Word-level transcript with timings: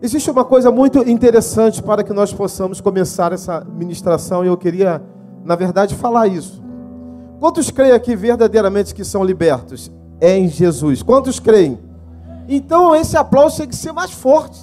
Existe 0.00 0.30
uma 0.30 0.44
coisa 0.44 0.70
muito 0.70 0.98
interessante 1.08 1.82
para 1.82 2.04
que 2.04 2.12
nós 2.12 2.32
possamos 2.32 2.80
começar 2.80 3.32
essa 3.32 3.64
ministração 3.64 4.44
e 4.44 4.48
eu 4.48 4.56
queria, 4.56 5.02
na 5.44 5.56
verdade, 5.56 5.94
falar 5.94 6.26
isso. 6.26 6.62
Quantos 7.40 7.70
creem 7.70 7.92
aqui 7.92 8.14
verdadeiramente 8.14 8.94
que 8.94 9.04
são 9.04 9.24
libertos? 9.24 9.90
É 10.20 10.36
em 10.36 10.48
Jesus. 10.48 11.02
Quantos 11.02 11.40
creem? 11.40 11.78
Então 12.48 12.94
esse 12.94 13.16
aplauso 13.16 13.56
tem 13.56 13.68
que 13.68 13.76
ser 13.76 13.92
mais 13.92 14.10
forte. 14.10 14.60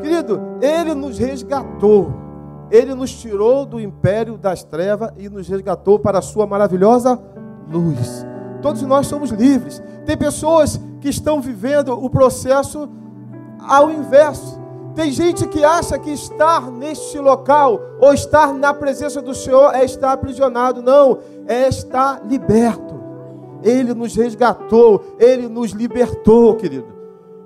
Querido, 0.00 0.40
Ele 0.60 0.94
nos 0.94 1.18
resgatou. 1.18 2.12
Ele 2.70 2.94
nos 2.94 3.12
tirou 3.12 3.66
do 3.66 3.78
império 3.78 4.38
das 4.38 4.64
trevas 4.64 5.10
e 5.18 5.28
nos 5.28 5.46
resgatou 5.46 5.98
para 5.98 6.18
a 6.18 6.22
sua 6.22 6.46
maravilhosa 6.46 7.20
luz. 7.70 8.26
Todos 8.62 8.80
nós 8.82 9.06
somos 9.06 9.30
livres. 9.30 9.82
Tem 10.04 10.16
pessoas 10.16 10.80
que 11.00 11.08
estão 11.08 11.40
vivendo 11.40 11.92
o 11.92 12.08
processo 12.08 12.88
ao 13.60 13.90
inverso. 13.90 14.60
Tem 14.94 15.10
gente 15.10 15.46
que 15.48 15.64
acha 15.64 15.98
que 15.98 16.10
estar 16.10 16.70
neste 16.70 17.18
local 17.18 17.80
ou 18.00 18.12
estar 18.12 18.52
na 18.52 18.74
presença 18.74 19.22
do 19.22 19.34
Senhor 19.34 19.74
é 19.74 19.84
estar 19.84 20.12
aprisionado. 20.12 20.82
Não, 20.82 21.18
é 21.46 21.68
estar 21.68 22.22
liberto. 22.26 23.00
Ele 23.62 23.94
nos 23.94 24.14
resgatou, 24.14 25.16
ele 25.18 25.48
nos 25.48 25.70
libertou, 25.70 26.54
querido. 26.56 26.92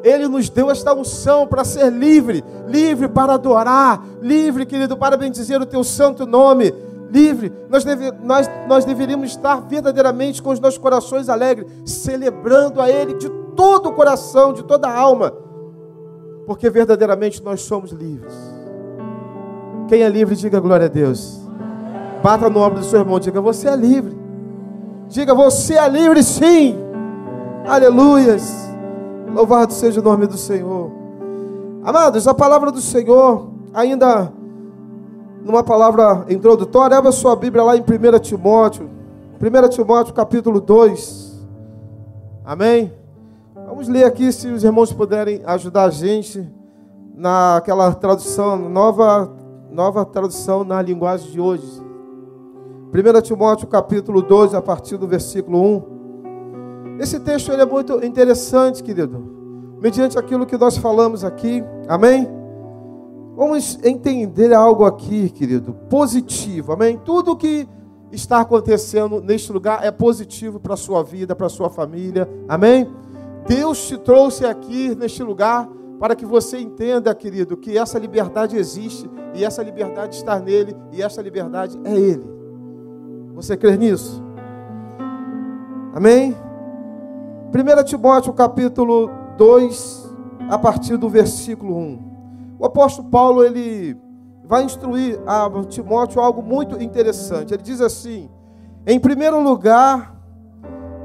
Ele 0.03 0.29
nos 0.29 0.49
deu 0.49 0.71
esta 0.71 0.95
unção 0.95 1.47
para 1.47 1.65
ser 1.65 1.91
livre, 1.91 2.45
livre 2.67 3.09
para 3.09 3.35
adorar, 3.35 4.05
livre, 4.21 4.65
querido, 4.65 4.97
para 4.97 5.17
bendizer 5.17 5.61
o 5.61 5.67
teu 5.67 5.83
santo 5.83 6.27
nome, 6.27 6.73
livre. 7.11 7.53
Nós, 7.69 7.85
deve, 7.85 8.13
nós, 8.23 8.51
nós 8.69 8.85
deveríamos 8.85 9.31
estar 9.31 9.61
verdadeiramente 9.61 10.43
com 10.43 10.51
os 10.51 10.61
nossos 10.61 10.79
corações 10.79 11.29
alegres, 11.29 11.71
celebrando 11.85 12.81
a 12.81 12.91
Ele 12.91 13.15
de 13.15 13.29
todo 13.57 13.89
o 13.89 13.93
coração, 13.93 14.53
de 14.53 14.63
toda 14.65 14.89
a 14.89 14.99
alma 14.99 15.47
porque 16.47 16.71
verdadeiramente 16.71 17.43
nós 17.43 17.63
somos 17.63 17.91
livres. 17.91 18.33
Quem 19.89 20.03
é 20.03 20.09
livre, 20.09 20.37
diga 20.37 20.61
glória 20.61 20.87
a 20.87 20.89
Deus. 20.89 21.41
Bata 22.23 22.49
no 22.49 22.61
ombro 22.61 22.79
do 22.79 22.85
seu 22.85 23.01
irmão, 23.01 23.19
diga: 23.19 23.41
Você 23.41 23.69
é 23.69 23.77
livre. 23.77 24.17
Diga: 25.09 25.35
Você 25.35 25.75
é 25.75 25.89
livre, 25.89 26.23
sim. 26.23 26.77
Aleluias. 27.67 28.65
Louvado 29.35 29.73
seja 29.73 30.01
o 30.01 30.05
nome 30.05 30.27
do 30.27 30.39
Senhor. 30.39 30.91
Amados, 31.83 32.27
a 32.27 32.35
palavra 32.35 32.71
do 32.71 32.81
Senhor, 32.81 33.51
ainda 33.75 34.33
numa 35.47 35.63
palavra 35.63 36.27
introdutória, 36.29 36.99
abra 36.99 37.13
sua 37.13 37.37
Bíblia 37.37 37.63
lá 37.63 37.77
em 37.77 37.81
1 37.81 38.19
Timóteo. 38.19 38.91
1 39.41 39.69
Timóteo 39.69 40.13
capítulo 40.13 40.61
2. 40.61 41.47
Amém? 42.45 42.93
Vamos 43.55 43.87
ler 43.87 44.05
aqui, 44.05 44.33
se 44.33 44.49
os 44.49 44.65
irmãos 44.65 44.93
puderem 44.93 45.43
ajudar 45.47 45.85
a 45.85 45.91
gente 45.91 46.45
naquela 47.15 47.95
tradução, 47.95 48.57
nova, 48.69 49.33
nova 49.71 50.05
tradução 50.05 50.65
na 50.65 50.83
linguagem 50.83 51.31
de 51.31 51.41
hoje. 51.41 51.81
1 52.93 53.21
Timóteo 53.23 53.69
capítulo 53.69 54.23
2, 54.23 54.53
a 54.53 54.61
partir 54.61 54.97
do 54.97 55.07
versículo 55.07 55.63
1. 55.63 56.99
Esse 56.99 57.21
texto 57.21 57.53
ele 57.53 57.63
é 57.63 57.67
muito 57.67 58.05
interessante, 58.05 58.83
querido. 58.83 59.23
Mediante 59.81 60.19
aquilo 60.19 60.45
que 60.45 60.59
nós 60.59 60.77
falamos 60.77 61.23
aqui, 61.23 61.63
amém? 61.87 62.29
Vamos 63.37 63.79
entender 63.85 64.55
algo 64.55 64.87
aqui, 64.87 65.29
querido, 65.29 65.75
positivo, 65.91 66.73
amém? 66.73 66.99
Tudo 67.05 67.37
que 67.37 67.69
está 68.11 68.41
acontecendo 68.41 69.21
neste 69.21 69.53
lugar 69.53 69.85
é 69.85 69.91
positivo 69.91 70.59
para 70.59 70.73
a 70.73 70.77
sua 70.77 71.03
vida, 71.03 71.37
para 71.37 71.45
a 71.45 71.51
sua 71.51 71.69
família, 71.69 72.27
amém? 72.49 72.91
Deus 73.47 73.87
te 73.87 73.99
trouxe 73.99 74.47
aqui 74.47 74.95
neste 74.95 75.23
lugar 75.23 75.69
para 76.01 76.17
que 76.17 76.25
você 76.25 76.59
entenda, 76.59 77.15
querido, 77.15 77.59
que 77.59 77.77
essa 77.77 77.99
liberdade 77.99 78.57
existe 78.57 79.07
e 79.35 79.45
essa 79.45 79.63
liberdade 79.63 80.17
está 80.17 80.41
nele 80.41 80.75
e 80.91 81.03
essa 81.03 81.21
liberdade 81.21 81.79
é 81.85 81.95
ele. 81.95 82.25
Você 83.35 83.55
crê 83.55 83.77
nisso? 83.77 84.25
Amém? 85.95 86.35
1 87.55 87.85
Timóteo 87.85 88.33
capítulo 88.33 89.11
2, 89.37 90.11
a 90.49 90.59
partir 90.59 90.97
do 90.97 91.11
versículo 91.11 91.77
1. 91.77 92.16
O 92.59 92.65
apóstolo 92.65 93.09
Paulo, 93.09 93.45
ele 93.45 93.97
vai 94.45 94.65
instruir 94.65 95.21
a 95.27 95.51
Timóteo 95.69 96.21
algo 96.21 96.43
muito 96.43 96.83
interessante. 96.83 97.53
Ele 97.53 97.63
diz 97.63 97.81
assim: 97.81 98.31
Em 98.87 98.99
primeiro 98.99 99.43
lugar, 99.43 100.17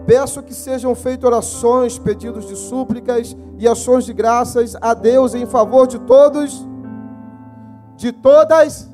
Peço 0.05 0.41
que 0.41 0.53
sejam 0.53 0.95
feitas 0.95 1.25
orações, 1.25 1.99
pedidos 1.99 2.47
de 2.47 2.55
súplicas 2.55 3.35
e 3.57 3.67
ações 3.67 4.05
de 4.05 4.13
graças 4.13 4.75
a 4.81 4.93
Deus 4.93 5.35
em 5.35 5.45
favor 5.45 5.87
de 5.87 5.99
todos, 5.99 6.67
de 7.95 8.11
todas, 8.11 8.89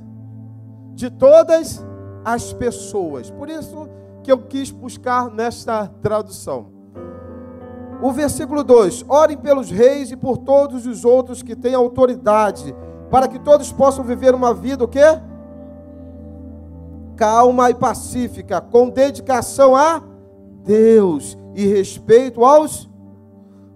de 0.94 1.10
todas 1.10 1.84
as 2.26 2.52
pessoas. 2.52 3.32
Por 3.32 3.50
isso 3.50 3.88
que 4.22 4.32
eu 4.32 4.38
quis 4.40 4.70
buscar 4.70 5.32
nesta 5.32 5.88
tradução. 6.02 6.77
O 8.02 8.12
versículo 8.12 8.64
2: 8.64 9.06
Orem 9.08 9.38
pelos 9.38 9.72
reis 9.72 10.12
e 10.12 10.16
por 10.16 10.38
todos 10.38 10.86
os 10.86 11.04
outros 11.04 11.42
que 11.42 11.56
têm 11.56 11.74
autoridade, 11.74 12.76
para 13.10 13.28
que 13.28 13.40
todos 13.40 13.72
possam 13.72 14.04
viver 14.04 14.36
uma 14.36 14.54
vida 14.54 14.84
o 14.84 14.88
quê? 14.88 15.20
Calma 17.16 17.70
e 17.72 17.74
pacífica, 17.74 18.62
com 18.62 18.90
dedicação 18.90 19.76
a 19.76 20.02
Deus 20.64 21.38
e 21.56 21.66
respeito 21.66 22.46
aos. 22.46 22.88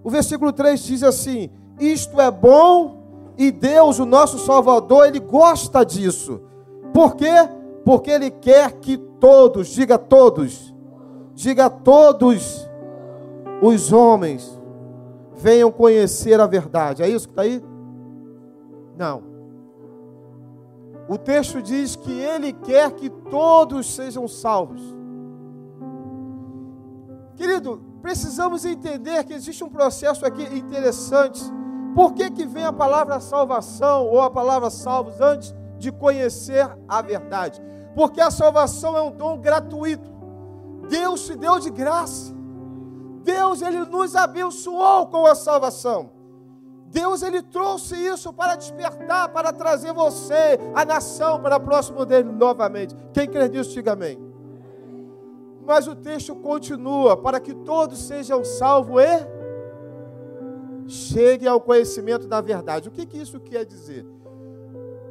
O 0.04 0.10
versículo 0.10 0.52
3 0.52 0.80
diz 0.80 1.02
assim: 1.02 1.50
Isto 1.80 2.20
é 2.20 2.30
bom 2.30 3.02
e 3.36 3.50
Deus, 3.50 3.98
o 3.98 4.06
nosso 4.06 4.38
Salvador, 4.38 5.06
ele 5.06 5.18
gosta 5.18 5.84
disso. 5.84 6.40
Por 6.92 7.16
quê? 7.16 7.48
Porque 7.84 8.10
ele 8.10 8.30
quer 8.30 8.72
que 8.72 8.96
todos, 8.96 9.68
diga 9.68 9.98
todos, 9.98 10.72
diga 11.34 11.68
todos 11.68 12.70
os 13.62 13.92
homens 13.92 14.60
venham 15.36 15.70
conhecer 15.70 16.40
a 16.40 16.46
verdade. 16.48 17.00
É 17.02 17.08
isso 17.08 17.28
que 17.28 17.32
está 17.32 17.42
aí? 17.42 17.62
Não. 18.98 19.22
O 21.08 21.16
texto 21.16 21.62
diz 21.62 21.94
que 21.94 22.10
ele 22.10 22.52
quer 22.52 22.90
que 22.90 23.08
todos 23.08 23.94
sejam 23.94 24.26
salvos. 24.26 24.82
Querido, 27.36 27.80
precisamos 28.02 28.64
entender 28.64 29.22
que 29.24 29.32
existe 29.32 29.62
um 29.62 29.70
processo 29.70 30.26
aqui 30.26 30.42
interessante. 30.42 31.40
Por 31.94 32.14
que, 32.14 32.30
que 32.30 32.44
vem 32.44 32.64
a 32.64 32.72
palavra 32.72 33.20
salvação 33.20 34.06
ou 34.06 34.20
a 34.20 34.30
palavra 34.30 34.70
salvos 34.70 35.20
antes 35.20 35.54
de 35.78 35.92
conhecer 35.92 36.68
a 36.88 37.00
verdade? 37.00 37.62
Porque 37.94 38.20
a 38.20 38.30
salvação 38.30 38.96
é 38.96 39.02
um 39.02 39.12
dom 39.12 39.38
gratuito. 39.38 40.10
Deus 40.88 41.26
te 41.26 41.36
deu 41.36 41.60
de 41.60 41.70
graça. 41.70 42.41
Deus 43.22 43.62
ele 43.62 43.84
nos 43.84 44.14
abençoou 44.16 45.06
com 45.06 45.26
a 45.26 45.34
salvação. 45.34 46.10
Deus 46.86 47.22
ele 47.22 47.40
trouxe 47.42 47.96
isso 47.96 48.32
para 48.32 48.54
despertar, 48.54 49.30
para 49.30 49.50
trazer 49.52 49.92
você, 49.94 50.58
a 50.74 50.84
nação, 50.84 51.40
para 51.40 51.58
próximo 51.58 52.04
dele 52.04 52.30
novamente. 52.30 52.94
Quem 53.14 53.26
crê 53.26 53.48
nisso, 53.48 53.72
diga 53.72 53.92
amém. 53.92 54.18
Mas 55.64 55.86
o 55.86 55.96
texto 55.96 56.34
continua: 56.34 57.16
para 57.16 57.40
que 57.40 57.54
todos 57.54 57.98
sejam 57.98 58.44
salvos 58.44 59.02
e 59.02 59.32
cheguem 60.86 61.48
ao 61.48 61.60
conhecimento 61.60 62.26
da 62.26 62.40
verdade. 62.40 62.88
O 62.88 62.92
que, 62.92 63.06
que 63.06 63.16
isso 63.16 63.40
quer 63.40 63.64
dizer? 63.64 64.04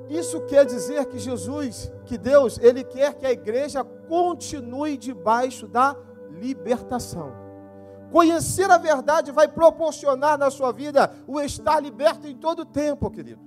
Isso 0.07 0.41
quer 0.41 0.66
dizer 0.66 1.05
que 1.05 1.17
Jesus, 1.17 1.91
que 2.05 2.17
Deus, 2.17 2.59
Ele 2.61 2.83
quer 2.83 3.13
que 3.16 3.25
a 3.25 3.31
igreja 3.31 3.83
continue 3.83 4.97
debaixo 4.97 5.67
da 5.67 5.95
libertação. 6.29 7.41
Conhecer 8.11 8.69
a 8.69 8.77
verdade 8.77 9.31
vai 9.31 9.47
proporcionar 9.47 10.37
na 10.37 10.52
sua 10.52 10.72
vida 10.72 11.11
o 11.25 11.40
estar 11.40 11.79
liberto 11.79 12.28
em 12.28 12.35
todo 12.35 12.61
o 12.61 12.66
tempo, 12.66 13.09
querido. 13.09 13.40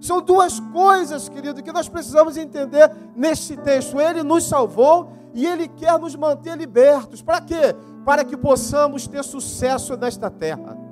São 0.00 0.20
duas 0.20 0.60
coisas, 0.60 1.28
querido, 1.28 1.62
que 1.62 1.72
nós 1.72 1.88
precisamos 1.88 2.36
entender 2.36 2.90
neste 3.16 3.56
texto. 3.56 4.00
Ele 4.00 4.22
nos 4.22 4.44
salvou 4.44 5.10
e 5.34 5.46
Ele 5.46 5.66
quer 5.66 5.98
nos 5.98 6.14
manter 6.14 6.56
libertos. 6.56 7.22
Para 7.22 7.40
quê? 7.40 7.74
Para 8.04 8.24
que 8.24 8.36
possamos 8.36 9.08
ter 9.08 9.24
sucesso 9.24 9.96
nesta 9.96 10.30
terra. 10.30 10.85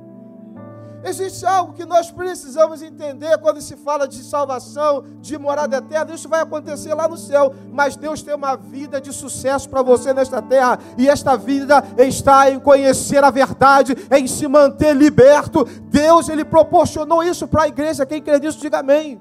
Existe 1.05 1.45
algo 1.45 1.75
que 1.75 1.85
nós 1.85 2.11
precisamos 2.11 2.81
entender 2.81 3.37
quando 3.39 3.61
se 3.61 3.77
fala 3.77 4.09
de 4.09 4.25
salvação, 4.25 5.05
de 5.21 5.37
morada 5.37 5.77
eterna. 5.77 6.15
Isso 6.15 6.29
vai 6.31 6.41
acontecer 6.41 6.95
lá 6.95 7.06
no 7.06 7.19
céu. 7.19 7.55
Mas 7.71 7.95
Deus 7.95 8.23
tem 8.23 8.35
uma 8.35 8.56
vida 8.56 8.99
de 9.01 9.12
sucesso 9.12 9.69
para 9.69 9.83
você 9.83 10.15
nesta 10.15 10.41
terra. 10.41 10.79
E 10.97 11.06
esta 11.06 11.37
vida 11.37 11.85
está 11.99 12.51
em 12.51 12.59
conhecer 12.59 13.23
a 13.23 13.31
verdade, 13.31 13.95
em 14.11 14.27
se 14.27 14.49
manter 14.49 14.97
liberto. 14.97 15.65
Deus, 15.91 16.31
Ele 16.31 16.45
proporcionou 16.45 17.23
isso 17.23 17.47
para 17.47 17.65
a 17.65 17.69
igreja. 17.69 18.06
Quem 18.06 18.23
crê 18.23 18.39
nisso, 18.39 18.59
diga 18.59 18.79
amém. 18.79 19.21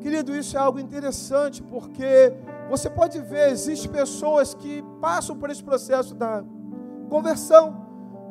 Querido, 0.00 0.34
isso 0.34 0.56
é 0.56 0.60
algo 0.60 0.78
interessante, 0.78 1.62
porque 1.62 2.32
você 2.70 2.88
pode 2.88 3.20
ver, 3.20 3.50
existem 3.50 3.90
pessoas 3.90 4.54
que 4.54 4.82
passam 5.00 5.36
por 5.36 5.50
esse 5.50 5.62
processo 5.62 6.14
da 6.14 6.42
conversão, 7.10 7.85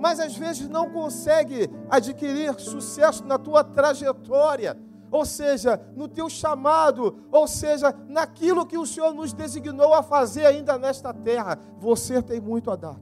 mas 0.06 0.20
às 0.20 0.38
vezes 0.38 0.70
não 0.70 0.92
consegue 0.92 1.68
adquirir 1.90 2.54
sucesso 2.60 3.26
na 3.26 3.40
tua 3.40 3.64
trajetória, 3.64 4.78
ou 5.10 5.26
seja, 5.26 5.82
no 5.96 6.08
teu 6.08 6.30
chamado, 6.30 7.24
ou 7.32 7.48
seja, 7.48 7.92
naquilo 8.08 8.68
que 8.68 8.78
o 8.78 8.86
Senhor 8.86 9.16
nos 9.16 9.34
designou 9.34 9.96
a 9.96 10.04
fazer 10.04 10.46
ainda 10.46 10.78
nesta 10.78 11.12
terra. 11.12 11.58
Você 11.80 12.22
tem 12.22 12.40
muito 12.40 12.70
a 12.70 12.76
dar. 12.76 13.00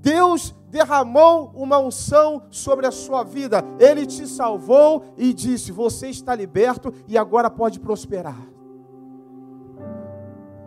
Deus 0.00 0.52
derramou 0.70 1.52
uma 1.54 1.78
unção 1.78 2.42
sobre 2.50 2.84
a 2.84 2.90
sua 2.90 3.22
vida. 3.22 3.62
Ele 3.78 4.06
te 4.06 4.26
salvou 4.26 5.04
e 5.16 5.32
disse: 5.32 5.70
Você 5.70 6.08
está 6.08 6.34
liberto 6.34 6.92
e 7.06 7.16
agora 7.16 7.48
pode 7.48 7.78
prosperar. 7.78 8.55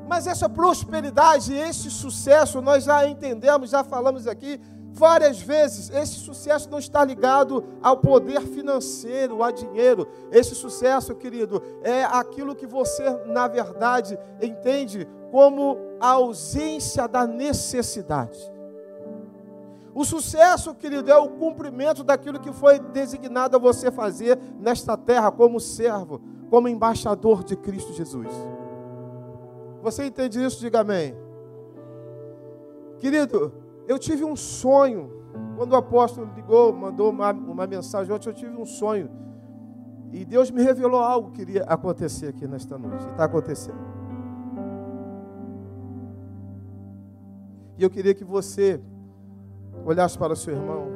Mas 0.09 0.25
essa 0.25 0.49
prosperidade, 0.49 1.53
esse 1.53 1.91
sucesso, 1.91 2.59
nós 2.63 2.85
já 2.85 3.07
entendemos, 3.07 3.69
já 3.69 3.83
falamos 3.83 4.25
aqui 4.25 4.59
várias 4.91 5.39
vezes. 5.39 5.91
Esse 5.91 6.15
sucesso 6.15 6.67
não 6.67 6.79
está 6.79 7.05
ligado 7.05 7.63
ao 7.79 7.95
poder 7.95 8.41
financeiro, 8.41 9.43
a 9.43 9.51
dinheiro. 9.51 10.07
Esse 10.31 10.55
sucesso, 10.55 11.13
querido, 11.13 11.61
é 11.83 12.03
aquilo 12.05 12.55
que 12.55 12.65
você, 12.65 13.07
na 13.27 13.47
verdade, 13.47 14.17
entende 14.41 15.07
como 15.31 15.77
a 15.99 16.09
ausência 16.13 17.07
da 17.07 17.27
necessidade. 17.27 18.39
O 19.93 20.03
sucesso, 20.03 20.73
querido, 20.73 21.11
é 21.11 21.17
o 21.17 21.29
cumprimento 21.29 22.03
daquilo 22.03 22.39
que 22.39 22.51
foi 22.51 22.79
designado 22.79 23.55
a 23.55 23.59
você 23.59 23.91
fazer 23.91 24.39
nesta 24.59 24.97
terra 24.97 25.31
como 25.31 25.59
servo, 25.59 26.19
como 26.49 26.67
embaixador 26.67 27.43
de 27.43 27.55
Cristo 27.55 27.93
Jesus. 27.93 28.27
Você 29.81 30.05
entende 30.05 30.43
isso? 30.43 30.59
Diga 30.59 30.81
amém. 30.81 31.15
Querido, 32.97 33.53
eu 33.87 33.97
tive 33.97 34.23
um 34.23 34.35
sonho. 34.35 35.17
Quando 35.55 35.73
o 35.73 35.75
apóstolo 35.75 36.29
ligou, 36.35 36.73
mandou 36.73 37.09
uma, 37.09 37.31
uma 37.31 37.67
mensagem 37.67 38.13
ontem, 38.13 38.29
eu 38.29 38.33
tive 38.33 38.55
um 38.55 38.65
sonho. 38.65 39.09
E 40.11 40.25
Deus 40.25 40.49
me 40.49 40.61
revelou 40.61 41.01
algo 41.01 41.31
que 41.31 41.41
iria 41.41 41.63
acontecer 41.63 42.27
aqui 42.27 42.47
nesta 42.47 42.77
noite. 42.77 43.05
E 43.05 43.11
está 43.11 43.25
acontecendo. 43.25 43.77
E 47.77 47.83
eu 47.83 47.89
queria 47.89 48.13
que 48.13 48.25
você 48.25 48.81
olhasse 49.85 50.17
para 50.17 50.33
o 50.33 50.35
seu 50.35 50.53
irmão 50.53 50.87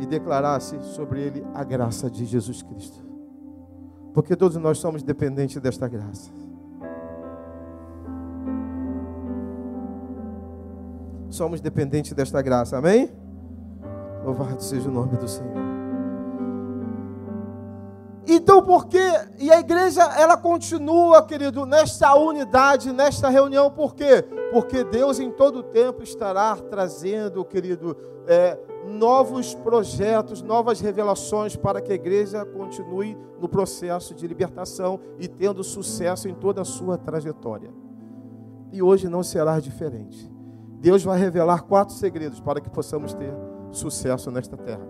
e 0.00 0.06
declarasse 0.06 0.80
sobre 0.80 1.20
ele 1.20 1.46
a 1.54 1.62
graça 1.62 2.10
de 2.10 2.24
Jesus 2.24 2.62
Cristo. 2.62 3.04
Porque 4.14 4.34
todos 4.34 4.56
nós 4.56 4.78
somos 4.78 5.02
dependentes 5.02 5.60
desta 5.60 5.86
graça. 5.86 6.30
Somos 11.36 11.60
dependentes 11.60 12.12
desta 12.12 12.40
graça. 12.42 12.78
Amém? 12.78 13.10
Louvado 14.24 14.62
seja 14.62 14.88
o 14.88 14.92
nome 14.92 15.16
do 15.16 15.28
Senhor. 15.28 15.76
Então, 18.26 18.60
por 18.60 18.86
quê? 18.86 18.98
E 19.38 19.52
a 19.52 19.60
igreja, 19.60 20.02
ela 20.18 20.36
continua, 20.36 21.24
querido, 21.24 21.64
nesta 21.64 22.12
unidade, 22.16 22.92
nesta 22.92 23.28
reunião, 23.28 23.70
por 23.70 23.94
quê? 23.94 24.24
Porque 24.52 24.82
Deus 24.82 25.20
em 25.20 25.30
todo 25.30 25.62
tempo 25.62 26.02
estará 26.02 26.56
trazendo, 26.56 27.44
querido, 27.44 27.96
é, 28.26 28.58
novos 28.84 29.54
projetos, 29.54 30.42
novas 30.42 30.80
revelações 30.80 31.54
para 31.54 31.80
que 31.80 31.92
a 31.92 31.94
igreja 31.94 32.44
continue 32.44 33.16
no 33.40 33.48
processo 33.48 34.12
de 34.12 34.26
libertação 34.26 34.98
e 35.20 35.28
tendo 35.28 35.62
sucesso 35.62 36.28
em 36.28 36.34
toda 36.34 36.62
a 36.62 36.64
sua 36.64 36.98
trajetória. 36.98 37.70
E 38.72 38.82
hoje 38.82 39.08
não 39.08 39.22
será 39.22 39.60
diferente. 39.60 40.35
Deus 40.86 41.02
vai 41.02 41.18
revelar 41.18 41.62
quatro 41.62 41.92
segredos 41.96 42.38
para 42.38 42.60
que 42.60 42.70
possamos 42.70 43.12
ter 43.12 43.34
sucesso 43.72 44.30
nesta 44.30 44.56
terra. 44.56 44.86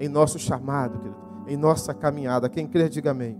Em 0.00 0.08
nosso 0.08 0.38
chamado, 0.38 0.98
querido, 0.98 1.16
em 1.46 1.58
nossa 1.58 1.92
caminhada. 1.92 2.48
Quem 2.48 2.66
crer, 2.66 2.88
diga 2.88 3.10
amém. 3.10 3.38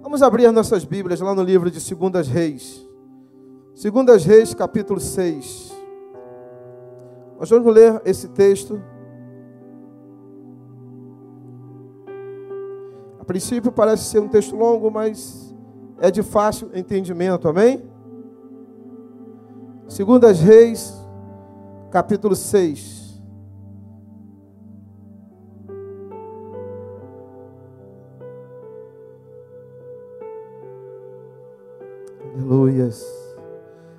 Vamos 0.00 0.22
abrir 0.22 0.48
nossas 0.52 0.84
Bíblias 0.84 1.18
lá 1.18 1.34
no 1.34 1.42
livro 1.42 1.72
de 1.72 1.80
Segundas 1.80 2.28
Reis. 2.28 2.88
Segundas 3.74 4.24
Reis, 4.24 4.54
capítulo 4.54 5.00
6. 5.00 5.72
Nós 7.40 7.50
vamos 7.50 7.74
ler 7.74 8.00
esse 8.04 8.28
texto. 8.28 8.80
A 13.18 13.24
princípio 13.24 13.72
parece 13.72 14.04
ser 14.04 14.20
um 14.20 14.28
texto 14.28 14.54
longo, 14.54 14.88
mas 14.88 15.52
é 15.98 16.12
de 16.12 16.22
fácil 16.22 16.70
entendimento, 16.72 17.48
amém? 17.48 17.92
Segundas 19.88 20.40
Reis, 20.40 20.94
capítulo 21.90 22.34
6. 22.34 23.22
Aleluias. 32.34 33.04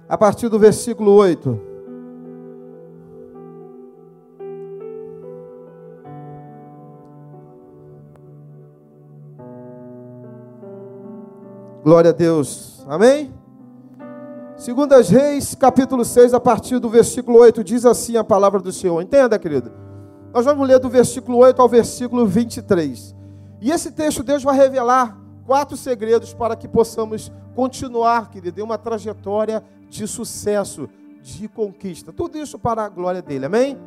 A 0.09 0.17
partir 0.17 0.49
do 0.49 0.59
versículo 0.59 1.13
8. 1.13 1.59
Glória 11.83 12.09
a 12.09 12.13
Deus. 12.13 12.83
Amém? 12.87 13.44
Segundas 14.57 15.09
Reis, 15.09 15.53
capítulo 15.53 16.05
6, 16.05 16.33
a 16.33 16.39
partir 16.39 16.79
do 16.79 16.87
versículo 16.87 17.39
8, 17.39 17.61
diz 17.61 17.85
assim 17.85 18.15
a 18.15 18.23
palavra 18.23 18.61
do 18.61 18.71
Senhor. 18.71 19.01
Entenda, 19.01 19.37
querido? 19.37 19.69
Nós 20.33 20.45
vamos 20.45 20.65
ler 20.65 20.79
do 20.79 20.87
versículo 20.89 21.39
8 21.39 21.61
ao 21.61 21.67
versículo 21.67 22.25
23. 22.25 23.13
E 23.59 23.69
esse 23.69 23.91
texto 23.91 24.23
Deus 24.23 24.43
vai 24.43 24.55
revelar 24.55 25.17
quatro 25.45 25.75
segredos 25.75 26.33
para 26.33 26.55
que 26.55 26.69
possamos 26.69 27.29
continuar, 27.53 28.29
querido, 28.29 28.61
em 28.61 28.63
uma 28.63 28.77
trajetória 28.77 29.61
de 29.89 30.07
sucesso, 30.07 30.87
de 31.21 31.49
conquista. 31.49 32.13
Tudo 32.13 32.37
isso 32.37 32.57
para 32.57 32.85
a 32.85 32.89
glória 32.89 33.21
dele. 33.21 33.47
Amém? 33.47 33.77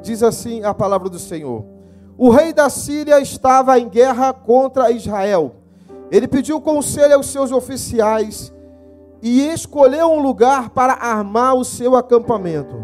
Diz 0.00 0.22
assim 0.22 0.62
a 0.62 0.72
palavra 0.72 1.08
do 1.08 1.18
Senhor. 1.18 1.64
O 2.16 2.30
rei 2.30 2.52
da 2.52 2.70
Síria 2.70 3.18
estava 3.18 3.76
em 3.80 3.88
guerra 3.88 4.32
contra 4.32 4.92
Israel. 4.92 5.56
Ele 6.08 6.28
pediu 6.28 6.60
conselho 6.60 7.16
aos 7.16 7.26
seus 7.26 7.50
oficiais 7.50 8.52
e 9.22 9.48
escolheu 9.48 10.10
um 10.12 10.20
lugar 10.20 10.70
para 10.70 10.92
armar 10.92 11.54
o 11.54 11.64
seu 11.64 11.96
acampamento. 11.96 12.76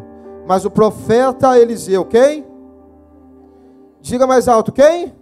Mas 0.46 0.64
o 0.64 0.70
profeta 0.70 1.58
Eliseu, 1.58 2.04
quem? 2.04 2.46
Diga 4.00 4.26
mais 4.26 4.48
alto, 4.48 4.72
quem? 4.72 5.14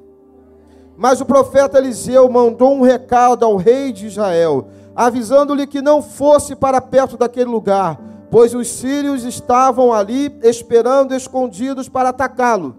Mas 0.97 1.21
o 1.21 1.25
profeta 1.25 1.79
Eliseu 1.79 2.29
mandou 2.31 2.73
um 2.73 2.83
recado 2.83 3.45
ao 3.45 3.57
rei 3.57 3.93
de 3.93 4.07
Israel, 4.07 4.69
avisando-lhe 4.95 5.67
que 5.67 5.81
não 5.81 6.03
fosse 6.03 6.57
para 6.57 6.81
perto 6.81 7.17
daquele 7.17 7.51
lugar, 7.51 8.01
pois 8.31 8.55
os 8.55 8.69
sírios 8.69 9.25
estavam 9.25 9.93
ali 9.93 10.37
esperando 10.43 11.15
escondidos 11.15 11.89
para 11.89 12.09
atacá-lo. 12.09 12.77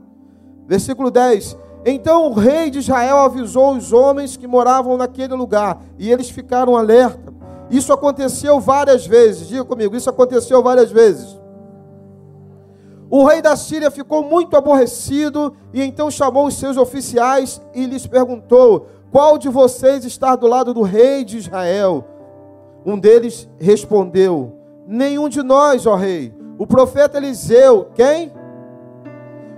Versículo 0.68 1.10
10. 1.10 1.58
Então 1.86 2.28
o 2.28 2.34
rei 2.34 2.70
de 2.70 2.80
Israel 2.80 3.20
avisou 3.20 3.76
os 3.76 3.92
homens 3.92 4.38
que 4.38 4.48
moravam 4.48 4.98
naquele 4.98 5.34
lugar, 5.34 5.82
e 5.98 6.12
eles 6.12 6.30
ficaram 6.30 6.76
alerta 6.76 7.34
isso 7.70 7.92
aconteceu 7.92 8.60
várias 8.60 9.06
vezes. 9.06 9.48
Diga 9.48 9.66
comigo, 9.66 9.96
isso 9.96 10.10
aconteceu 10.10 10.62
várias 10.62 10.92
vezes. 10.92 11.40
O 13.10 13.26
rei 13.26 13.42
da 13.42 13.56
Síria 13.56 13.92
ficou 13.92 14.24
muito 14.24 14.58
aborrecido 14.58 15.56
e 15.72 15.84
então 15.84 16.10
chamou 16.10 16.48
os 16.48 16.56
seus 16.56 16.78
oficiais 16.78 17.62
e 17.74 17.86
lhes 17.86 18.08
perguntou: 18.08 18.88
Qual 19.12 19.38
de 19.38 19.50
vocês 19.50 20.04
está 20.04 20.36
do 20.36 20.48
lado 20.48 20.74
do 20.74 20.82
rei 20.82 21.24
de 21.24 21.38
Israel? 21.38 22.06
Um 22.86 22.98
deles 22.98 23.48
respondeu: 23.60 24.58
Nenhum 24.88 25.30
de 25.30 25.44
nós, 25.44 25.86
ó 25.86 25.96
rei. 25.96 26.34
O 26.58 26.66
profeta 26.66 27.18
Eliseu, 27.18 27.90
quem? 27.94 28.32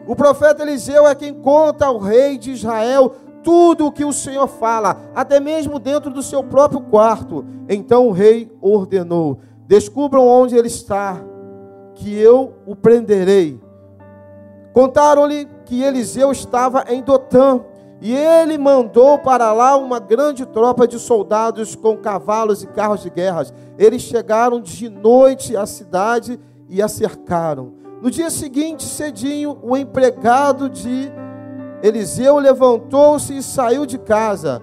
O 0.07 0.15
profeta 0.15 0.61
Eliseu 0.61 1.07
é 1.07 1.15
quem 1.15 1.33
conta 1.33 1.85
ao 1.85 1.97
rei 1.97 2.37
de 2.37 2.51
Israel 2.51 3.13
tudo 3.45 3.85
o 3.85 3.91
que 3.91 4.03
o 4.03 4.11
Senhor 4.11 4.47
fala, 4.47 4.97
até 5.13 5.39
mesmo 5.39 5.77
dentro 5.77 6.09
do 6.09 6.23
seu 6.23 6.43
próprio 6.43 6.81
quarto. 6.81 7.45
Então 7.69 8.07
o 8.07 8.11
rei 8.11 8.51
ordenou: 8.59 9.37
descubram 9.67 10.27
onde 10.27 10.57
ele 10.57 10.67
está, 10.67 11.21
que 11.93 12.19
eu 12.19 12.55
o 12.65 12.75
prenderei. 12.75 13.61
Contaram-lhe 14.73 15.47
que 15.63 15.81
Eliseu 15.81 16.31
estava 16.31 16.83
em 16.89 17.01
Dotã, 17.01 17.61
e 18.01 18.13
ele 18.13 18.57
mandou 18.57 19.19
para 19.19 19.53
lá 19.53 19.77
uma 19.77 19.99
grande 19.99 20.45
tropa 20.45 20.87
de 20.87 20.99
soldados 20.99 21.75
com 21.75 21.95
cavalos 21.95 22.63
e 22.63 22.67
carros 22.67 23.03
de 23.03 23.09
guerra. 23.09 23.45
Eles 23.77 24.01
chegaram 24.01 24.59
de 24.59 24.89
noite 24.89 25.55
à 25.55 25.65
cidade 25.65 26.39
e 26.67 26.81
a 26.81 26.87
cercaram. 26.87 27.73
No 28.01 28.11
dia 28.11 28.29
seguinte, 28.29 28.83
cedinho, 28.83 29.57
o 29.63 29.77
empregado 29.77 30.69
de 30.69 31.11
Eliseu 31.85 32.39
levantou-se 32.39 33.37
e 33.37 33.43
saiu 33.43 33.85
de 33.85 33.99
casa. 33.99 34.59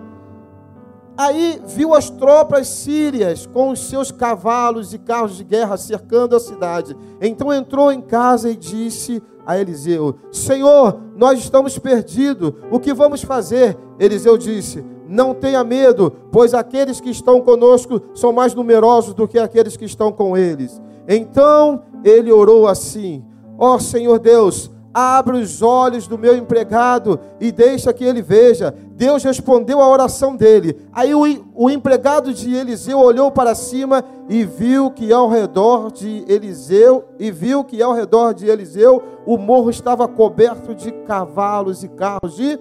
Aí 1.17 1.63
viu 1.65 1.95
as 1.95 2.11
tropas 2.11 2.67
sírias 2.67 3.47
com 3.47 3.71
os 3.71 3.89
seus 3.89 4.11
cavalos 4.11 4.93
e 4.93 4.99
carros 4.99 5.37
de 5.37 5.45
guerra 5.45 5.77
cercando 5.77 6.35
a 6.35 6.41
cidade. 6.41 6.97
Então 7.21 7.53
entrou 7.53 7.93
em 7.93 8.01
casa 8.01 8.51
e 8.51 8.57
disse 8.57 9.23
a 9.47 9.57
Eliseu: 9.57 10.17
Senhor, 10.33 10.99
nós 11.15 11.39
estamos 11.39 11.79
perdidos, 11.79 12.55
o 12.73 12.81
que 12.81 12.93
vamos 12.93 13.23
fazer? 13.23 13.79
Eliseu 14.01 14.37
disse: 14.37 14.85
Não 15.07 15.33
tenha 15.33 15.63
medo, 15.63 16.13
pois 16.33 16.53
aqueles 16.53 17.01
que 17.01 17.11
estão 17.11 17.41
conosco 17.41 18.03
são 18.17 18.33
mais 18.33 18.53
numerosos 18.53 19.15
do 19.15 19.29
que 19.29 19.39
aqueles 19.39 19.77
que 19.77 19.85
estão 19.85 20.11
com 20.11 20.37
eles. 20.37 20.83
Então 21.07 21.85
ele 22.03 22.33
orou 22.33 22.67
assim: 22.67 23.25
Ó 23.57 23.77
oh, 23.77 23.79
Senhor 23.79 24.19
Deus, 24.19 24.72
abre 24.95 25.39
os 25.39 25.63
olhos 25.63 26.07
do 26.07 26.19
meu 26.19 26.37
empregado 26.37 27.19
e 27.41 27.51
deixa 27.51 27.93
que 27.93 28.05
ele 28.05 28.21
veja. 28.21 28.75
Deus 28.93 29.23
respondeu 29.23 29.81
à 29.81 29.89
oração 29.89 30.37
dele. 30.37 30.77
Aí 30.93 31.15
o, 31.15 31.23
o, 31.55 31.71
empregado 31.71 32.33
de 32.33 32.55
Eliseu 32.55 32.99
olhou 32.99 33.31
para 33.31 33.55
cima 33.55 34.05
e 34.29 34.45
viu 34.45 34.91
que 34.91 35.13
ao 35.13 35.29
redor 35.29 35.91
de 35.91 36.25
Eliseu 36.29 37.05
e 37.19 37.31
viu 37.31 37.65
que 37.65 37.83
ao 37.83 37.93
redor 37.93 38.35
de 38.35 38.47
Eliseu 38.47 39.03
o 39.25 39.39
morro 39.39 39.71
estava 39.71 40.07
coberto 40.07 40.75
de 40.75 40.93
cavalos 40.93 41.83
e 41.83 41.89
carros 41.89 42.37
de 42.37 42.59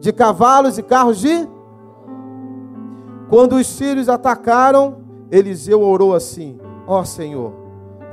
de 0.00 0.12
cavalos 0.12 0.78
e 0.78 0.82
carros 0.82 1.20
de 1.20 1.46
Quando 3.28 3.56
os 3.56 3.66
sírios 3.66 4.08
atacaram, 4.08 4.96
Eliseu 5.30 5.82
orou 5.82 6.14
assim: 6.14 6.58
Ó 6.86 7.00
oh, 7.00 7.04
Senhor, 7.04 7.59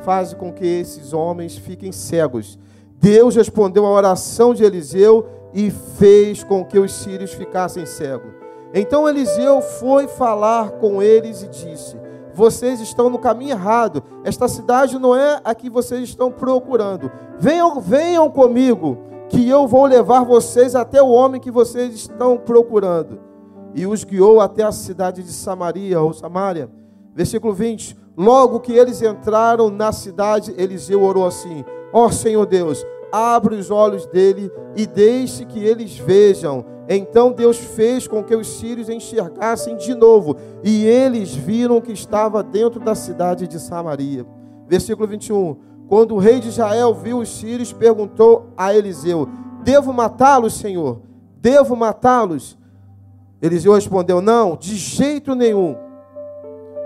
faz 0.03 0.33
com 0.33 0.51
que 0.51 0.65
esses 0.65 1.13
homens 1.13 1.57
fiquem 1.57 1.91
cegos. 1.91 2.57
Deus 2.99 3.35
respondeu 3.35 3.85
à 3.85 3.91
oração 3.91 4.53
de 4.53 4.63
Eliseu 4.63 5.27
e 5.53 5.71
fez 5.71 6.43
com 6.43 6.63
que 6.63 6.79
os 6.79 6.91
sírios 6.93 7.33
ficassem 7.33 7.85
cegos. 7.85 8.31
Então 8.73 9.07
Eliseu 9.07 9.61
foi 9.61 10.07
falar 10.07 10.71
com 10.71 11.01
eles 11.01 11.41
e 11.43 11.47
disse: 11.47 11.97
Vocês 12.33 12.79
estão 12.79 13.09
no 13.09 13.19
caminho 13.19 13.51
errado. 13.51 14.03
Esta 14.23 14.47
cidade 14.47 14.99
não 14.99 15.15
é 15.15 15.39
a 15.43 15.55
que 15.55 15.69
vocês 15.69 16.03
estão 16.03 16.31
procurando. 16.31 17.11
Venham, 17.39 17.79
venham 17.79 18.29
comigo, 18.29 18.97
que 19.29 19.47
eu 19.47 19.67
vou 19.67 19.85
levar 19.85 20.23
vocês 20.23 20.75
até 20.75 21.01
o 21.01 21.09
homem 21.09 21.39
que 21.39 21.51
vocês 21.51 21.93
estão 21.93 22.37
procurando. 22.37 23.19
E 23.73 23.85
os 23.85 24.03
guiou 24.03 24.41
até 24.41 24.63
a 24.63 24.71
cidade 24.71 25.23
de 25.23 25.31
Samaria 25.31 26.01
ou 26.01 26.13
Samaria. 26.13 26.69
Versículo 27.13 27.53
20. 27.53 28.06
Logo 28.17 28.59
que 28.59 28.73
eles 28.73 28.99
entraram 29.03 29.69
na 29.69 29.91
cidade, 29.91 30.51
Eliseu 30.57 31.03
orou 31.03 31.27
assim: 31.27 31.63
Ó 31.93 32.07
oh, 32.07 32.11
Senhor 32.11 32.47
Deus, 32.47 32.83
abre 33.11 33.53
os 33.53 33.69
olhos 33.69 34.07
dele 34.07 34.51
e 34.75 34.87
deixe 34.87 35.45
que 35.45 35.59
eles 35.59 35.95
vejam. 35.95 36.65
Então 36.89 37.31
Deus 37.31 37.57
fez 37.57 38.07
com 38.07 38.23
que 38.23 38.35
os 38.35 38.47
sírios 38.47 38.89
enxergassem 38.89 39.75
de 39.77 39.93
novo, 39.93 40.35
e 40.63 40.83
eles 40.85 41.35
viram 41.35 41.79
que 41.79 41.91
estava 41.91 42.41
dentro 42.41 42.79
da 42.79 42.95
cidade 42.95 43.47
de 43.47 43.59
Samaria. 43.59 44.25
Versículo 44.67 45.07
21. 45.07 45.55
Quando 45.87 46.15
o 46.15 46.19
rei 46.19 46.39
de 46.39 46.49
Israel 46.49 46.95
viu 46.95 47.19
os 47.19 47.29
sírios, 47.29 47.71
perguntou 47.71 48.47
a 48.57 48.73
Eliseu: 48.73 49.29
Devo 49.63 49.93
matá-los, 49.93 50.57
Senhor? 50.57 51.01
Devo 51.39 51.75
matá-los? 51.75 52.57
Eliseu 53.39 53.73
respondeu: 53.73 54.21
Não, 54.21 54.55
de 54.55 54.75
jeito 54.75 55.35
nenhum. 55.35 55.86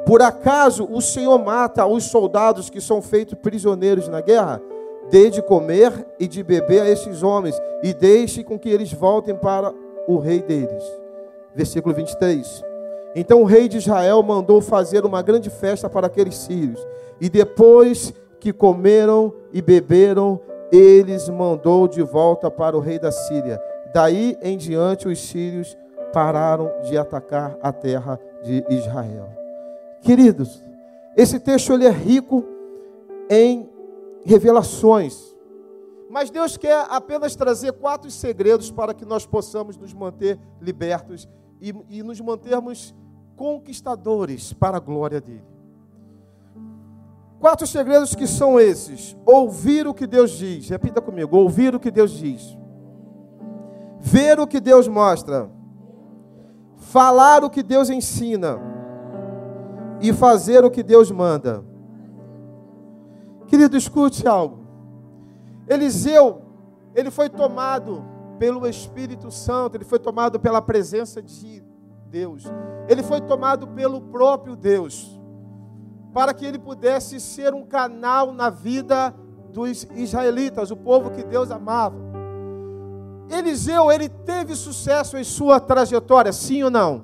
Por 0.05 0.21
acaso 0.21 0.87
o 0.91 1.01
Senhor 1.01 1.37
mata 1.37 1.85
os 1.85 2.05
soldados 2.05 2.69
que 2.69 2.81
são 2.81 3.01
feitos 3.01 3.35
prisioneiros 3.35 4.07
na 4.07 4.21
guerra? 4.21 4.61
Dê 5.09 5.29
de 5.29 5.41
comer 5.41 5.93
e 6.19 6.27
de 6.27 6.43
beber 6.43 6.81
a 6.81 6.89
esses 6.89 7.21
homens, 7.21 7.59
e 7.83 7.93
deixe 7.93 8.43
com 8.43 8.57
que 8.57 8.69
eles 8.69 8.93
voltem 8.93 9.35
para 9.35 9.73
o 10.07 10.17
rei 10.17 10.41
deles. 10.41 10.83
Versículo 11.53 11.93
23. 11.93 12.63
Então 13.15 13.41
o 13.41 13.45
rei 13.45 13.67
de 13.67 13.77
Israel 13.77 14.23
mandou 14.23 14.61
fazer 14.61 15.05
uma 15.05 15.21
grande 15.21 15.49
festa 15.49 15.89
para 15.89 16.07
aqueles 16.07 16.35
sírios, 16.35 16.79
e 17.19 17.29
depois 17.29 18.13
que 18.39 18.53
comeram 18.53 19.33
e 19.51 19.61
beberam, 19.61 20.39
eles 20.71 21.29
mandou 21.29 21.87
de 21.87 22.01
volta 22.01 22.49
para 22.49 22.75
o 22.75 22.79
rei 22.79 22.97
da 22.97 23.11
Síria. 23.11 23.61
Daí 23.93 24.37
em 24.41 24.57
diante 24.57 25.07
os 25.07 25.19
sírios 25.19 25.77
pararam 26.13 26.71
de 26.83 26.97
atacar 26.97 27.57
a 27.61 27.71
terra 27.73 28.19
de 28.41 28.63
Israel. 28.69 29.40
Queridos, 30.01 30.63
esse 31.15 31.39
texto 31.39 31.73
ele 31.73 31.85
é 31.85 31.91
rico 31.91 32.43
em 33.29 33.69
revelações. 34.23 35.35
Mas 36.09 36.29
Deus 36.29 36.57
quer 36.57 36.85
apenas 36.89 37.35
trazer 37.35 37.71
quatro 37.73 38.09
segredos 38.11 38.71
para 38.71 38.93
que 38.93 39.05
nós 39.05 39.25
possamos 39.25 39.77
nos 39.77 39.93
manter 39.93 40.39
libertos 40.59 41.29
e, 41.61 41.73
e 41.89 42.03
nos 42.03 42.19
mantermos 42.19 42.93
conquistadores 43.35 44.51
para 44.53 44.77
a 44.77 44.79
glória 44.79 45.21
dele. 45.21 45.45
Quatro 47.39 47.65
segredos 47.65 48.13
que 48.13 48.27
são 48.27 48.59
esses: 48.59 49.15
ouvir 49.25 49.87
o 49.87 49.93
que 49.93 50.05
Deus 50.05 50.31
diz, 50.31 50.67
repita 50.67 51.01
comigo: 51.01 51.37
ouvir 51.37 51.73
o 51.73 51.79
que 51.79 51.89
Deus 51.89 52.11
diz, 52.11 52.57
ver 53.99 54.39
o 54.39 54.47
que 54.47 54.59
Deus 54.59 54.87
mostra, 54.87 55.49
falar 56.75 57.43
o 57.43 57.49
que 57.49 57.63
Deus 57.63 57.89
ensina 57.89 58.70
e 60.01 60.11
fazer 60.11 60.65
o 60.65 60.71
que 60.71 60.81
Deus 60.81 61.11
manda. 61.11 61.63
Querido, 63.47 63.77
escute 63.77 64.27
algo. 64.27 64.65
Eliseu, 65.67 66.41
ele 66.95 67.11
foi 67.11 67.29
tomado 67.29 68.03
pelo 68.39 68.67
Espírito 68.67 69.29
Santo, 69.29 69.77
ele 69.77 69.85
foi 69.85 69.99
tomado 69.99 70.39
pela 70.39 70.61
presença 70.61 71.21
de 71.21 71.63
Deus, 72.09 72.45
ele 72.89 73.03
foi 73.03 73.21
tomado 73.21 73.67
pelo 73.67 74.01
próprio 74.01 74.55
Deus, 74.55 75.19
para 76.11 76.33
que 76.33 76.45
ele 76.45 76.57
pudesse 76.57 77.19
ser 77.19 77.53
um 77.53 77.63
canal 77.63 78.33
na 78.33 78.49
vida 78.49 79.13
dos 79.53 79.87
israelitas, 79.95 80.71
o 80.71 80.75
povo 80.75 81.11
que 81.11 81.23
Deus 81.23 81.51
amava. 81.51 81.97
Eliseu, 83.29 83.91
ele 83.91 84.09
teve 84.09 84.55
sucesso 84.55 85.17
em 85.17 85.23
sua 85.23 85.59
trajetória, 85.59 86.33
sim 86.33 86.63
ou 86.63 86.69
não? 86.69 87.03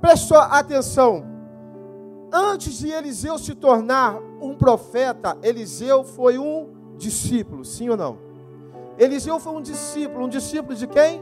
Preste 0.00 0.32
atenção. 0.34 1.35
Antes 2.32 2.78
de 2.78 2.90
Eliseu 2.90 3.38
se 3.38 3.54
tornar 3.54 4.18
um 4.40 4.54
profeta, 4.54 5.36
Eliseu 5.42 6.04
foi 6.04 6.38
um 6.38 6.68
discípulo, 6.96 7.64
sim 7.64 7.88
ou 7.88 7.96
não? 7.96 8.18
Eliseu 8.98 9.38
foi 9.38 9.52
um 9.52 9.60
discípulo, 9.60 10.24
um 10.24 10.28
discípulo 10.28 10.74
de 10.74 10.86
quem? 10.86 11.20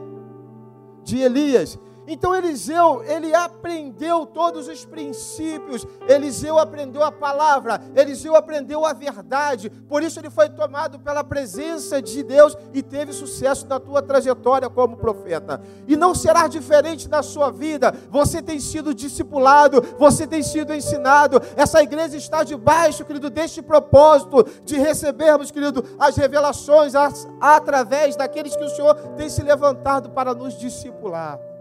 De 1.03 1.19
Elias. 1.19 1.79
Então 2.07 2.35
Eliseu, 2.35 3.03
ele 3.05 3.35
aprendeu 3.35 4.27
todos 4.27 4.69
os 4.69 4.85
princípios, 4.85 5.87
Eliseu 6.07 6.59
aprendeu 6.59 7.03
a 7.03 7.11
palavra, 7.11 7.81
Eliseu 7.95 8.37
aprendeu 8.37 8.85
a 8.85 8.93
verdade, 8.93 9.71
por 9.71 10.03
isso 10.03 10.21
ele 10.21 10.29
foi 10.29 10.51
tomado 10.51 10.99
pela 10.99 11.25
presença 11.25 12.03
de 12.03 12.23
Deus 12.23 12.57
e 12.75 12.83
teve 12.83 13.13
sucesso 13.13 13.67
na 13.67 13.81
tua 13.81 14.03
trajetória 14.03 14.69
como 14.69 14.97
profeta. 14.97 15.61
E 15.87 15.97
não 15.97 16.15
será 16.15 16.47
diferente 16.47 17.09
na 17.09 17.23
sua 17.23 17.51
vida, 17.51 17.95
você 18.11 18.43
tem 18.43 18.61
sido 18.61 18.93
discipulado, 18.93 19.83
você 19.99 20.27
tem 20.27 20.43
sido 20.43 20.75
ensinado, 20.75 21.41
essa 21.57 21.83
igreja 21.83 22.17
está 22.17 22.45
debaixo, 22.45 23.05
querido, 23.05 23.31
deste 23.31 23.63
propósito 23.63 24.45
de 24.65 24.77
recebermos, 24.77 25.51
querido, 25.51 25.83
as 25.99 26.17
revelações 26.17 26.93
através 27.41 28.15
daqueles 28.17 28.55
que 28.55 28.65
o 28.65 28.69
Senhor 28.69 28.95
tem 29.17 29.29
se 29.29 29.43
levantado 29.43 30.11
para 30.11 30.35
nos 30.35 30.59
discipular. 30.59 31.54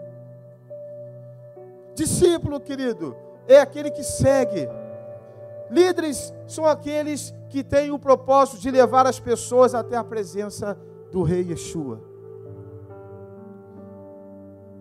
Discípulo, 1.95 2.59
querido, 2.59 3.15
é 3.47 3.59
aquele 3.59 3.91
que 3.91 4.03
segue. 4.03 4.67
Líderes 5.69 6.33
são 6.47 6.65
aqueles 6.65 7.33
que 7.49 7.63
têm 7.63 7.91
o 7.91 7.99
propósito 7.99 8.59
de 8.59 8.71
levar 8.71 9.05
as 9.05 9.19
pessoas 9.19 9.75
até 9.75 9.95
a 9.95 10.03
presença 10.03 10.77
do 11.11 11.23
Rei 11.23 11.49
Yeshua. 11.49 12.01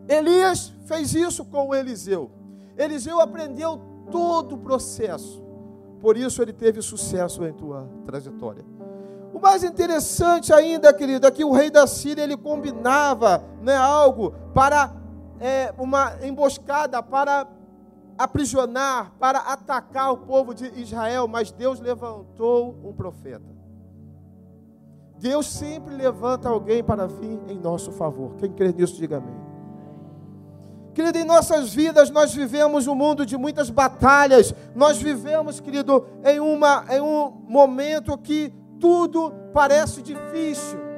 Elias 0.08 0.72
fez 0.86 1.14
isso 1.14 1.44
com 1.44 1.74
Eliseu. 1.74 2.30
Eliseu 2.76 3.20
aprendeu 3.20 3.80
todo 4.10 4.54
o 4.54 4.58
processo. 4.58 5.42
Por 6.00 6.16
isso 6.16 6.42
ele 6.42 6.52
teve 6.52 6.82
sucesso 6.82 7.44
em 7.44 7.52
tua 7.52 7.88
trajetória. 8.04 8.64
O 9.32 9.38
mais 9.38 9.62
interessante 9.62 10.52
ainda, 10.52 10.92
querido, 10.92 11.26
é 11.26 11.30
que 11.30 11.44
o 11.44 11.52
rei 11.52 11.70
da 11.70 11.86
Síria 11.86 12.22
ele 12.22 12.36
combinava 12.36 13.42
né, 13.62 13.74
algo 13.76 14.34
para 14.52 14.92
é, 15.42 15.74
uma 15.76 16.14
emboscada 16.22 17.02
para 17.02 17.48
aprisionar, 18.16 19.12
para 19.18 19.40
atacar 19.40 20.12
o 20.12 20.18
povo 20.18 20.54
de 20.54 20.66
Israel, 20.80 21.26
mas 21.26 21.50
Deus 21.50 21.80
levantou 21.80 22.76
um 22.84 22.92
profeta. 22.92 23.50
Deus 25.18 25.46
sempre 25.46 25.94
levanta 25.94 26.48
alguém 26.48 26.82
para 26.82 27.08
vir 27.08 27.40
em 27.48 27.58
nosso 27.58 27.90
favor. 27.90 28.36
Quem 28.36 28.52
crê 28.52 28.72
nisso, 28.72 28.96
diga 28.96 29.16
amém. 29.16 29.34
Querido, 30.94 31.18
em 31.18 31.24
nossas 31.24 31.74
vidas 31.74 32.10
nós 32.10 32.32
vivemos 32.32 32.86
um 32.86 32.94
mundo 32.94 33.26
de 33.26 33.36
muitas 33.36 33.68
batalhas. 33.68 34.54
Nós 34.76 34.98
vivemos, 34.98 35.58
querido, 35.58 36.06
em, 36.24 36.38
uma, 36.38 36.84
em 36.88 37.00
um 37.00 37.30
momento 37.48 38.16
que 38.16 38.52
tudo 38.78 39.32
parece 39.52 40.02
difícil. 40.02 40.91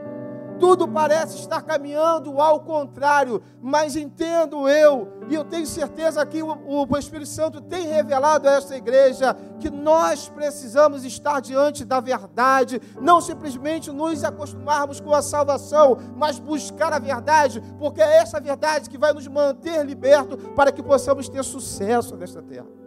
Tudo 0.59 0.87
parece 0.89 1.39
estar 1.39 1.63
caminhando 1.63 2.41
ao 2.41 2.61
contrário, 2.61 3.43
mas 3.63 3.97
entendo 3.97 4.69
eu, 4.69 5.09
e 5.29 5.35
eu 5.35 5.45
tenho 5.45 5.67
certeza 5.67 6.25
que 6.27 6.43
o, 6.43 6.87
o 6.89 6.99
Espírito 6.99 7.29
Santo 7.29 7.61
tem 7.61 7.87
revelado 7.87 8.49
a 8.49 8.53
esta 8.53 8.77
igreja 8.77 9.37
que 9.59 9.71
nós 9.71 10.29
precisamos 10.29 11.05
estar 11.05 11.41
diante 11.41 11.85
da 11.85 12.01
verdade, 12.01 12.81
não 13.01 13.21
simplesmente 13.21 13.91
nos 13.91 14.23
acostumarmos 14.25 15.01
com 15.01 15.15
a 15.15 15.23
salvação, 15.23 15.99
mas 16.17 16.39
buscar 16.39 16.93
a 16.93 16.99
verdade, 16.99 17.63
porque 17.79 18.03
é 18.03 18.19
essa 18.19 18.41
verdade 18.41 18.91
que 18.91 18.99
vai 18.99 19.13
nos 19.13 19.27
manter 19.27 19.85
libertos 19.85 20.39
para 20.55 20.73
que 20.73 20.83
possamos 20.83 21.29
ter 21.29 21.43
sucesso 21.43 22.17
nesta 22.17 22.43
terra. 22.43 22.84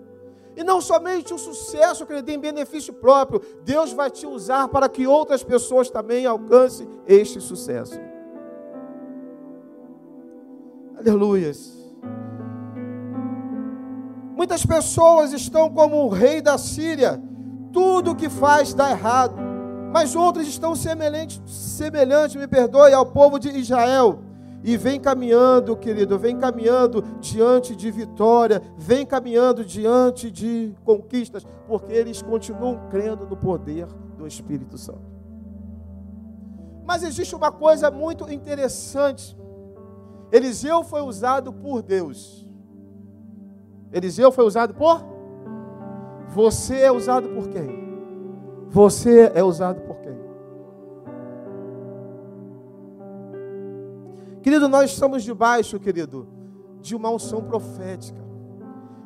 E 0.58 0.64
não 0.64 0.82
somente 0.82 1.36
o 1.36 1.38
sucesso 1.38 2.04
que 2.04 2.12
ele 2.12 2.24
tem 2.24 2.34
em 2.34 2.40
benefício 2.40 2.92
próprio, 2.92 3.40
Deus 3.64 3.94
vai 3.94 4.10
te 4.10 4.26
usar 4.26 4.68
para 4.68 4.90
que 4.90 5.06
outras 5.06 5.44
pessoas 5.44 5.88
também 5.88 6.26
alcancem 6.26 6.90
este 7.06 7.40
sucesso. 7.40 7.94
Aleluias. 10.98 11.78
Muitas 14.36 14.66
pessoas 14.66 15.32
estão 15.32 15.70
como 15.70 15.98
o 15.98 16.10
rei 16.10 16.42
da 16.42 16.58
Síria, 16.58 17.22
tudo 17.72 18.12
o 18.12 18.16
que 18.16 18.28
faz 18.28 18.74
dá 18.74 18.90
errado. 18.90 19.36
Mas 19.94 20.16
outras 20.16 20.48
estão 20.48 20.76
semelhantes, 20.76 21.40
semelhante, 21.46 22.36
me 22.36 22.48
perdoe, 22.48 22.94
ao 22.94 23.06
povo 23.06 23.38
de 23.38 23.50
Israel 23.50 24.27
e 24.68 24.76
vem 24.76 25.00
caminhando, 25.00 25.78
querido, 25.78 26.20
vem 26.20 26.36
caminhando 26.36 27.02
diante 27.22 27.74
de 27.74 27.90
vitória, 27.90 28.62
vem 28.78 29.06
caminhando 29.06 29.64
diante 29.64 30.30
de 30.30 30.76
conquistas, 30.84 31.48
porque 31.66 31.94
eles 31.94 32.22
continuam 32.22 32.90
crendo 32.90 33.26
no 33.26 33.38
poder 33.38 33.88
do 34.18 34.28
Espírito 34.28 34.78
Santo. 34.78 35.10
Mas 36.86 37.02
existe 37.02 37.34
uma 37.34 37.50
coisa 37.50 37.90
muito 37.90 38.30
interessante. 38.30 39.38
Eliseu 40.34 40.84
foi 40.84 41.02
usado 41.02 41.54
por 41.54 41.82
Deus. 41.82 42.46
Eliseu 43.94 44.34
foi 44.34 44.44
usado 44.44 44.74
por? 44.74 45.02
Você 46.28 46.82
é 46.82 46.92
usado 46.92 47.30
por 47.30 47.48
quem? 47.48 47.70
Você 48.68 49.32
é 49.34 49.42
usado 49.42 49.80
por 49.80 49.96
quem? 50.02 50.27
Querido, 54.48 54.70
nós 54.70 54.92
estamos 54.92 55.24
debaixo, 55.24 55.78
querido, 55.78 56.26
de 56.80 56.96
uma 56.96 57.10
unção 57.10 57.44
profética. 57.44 58.24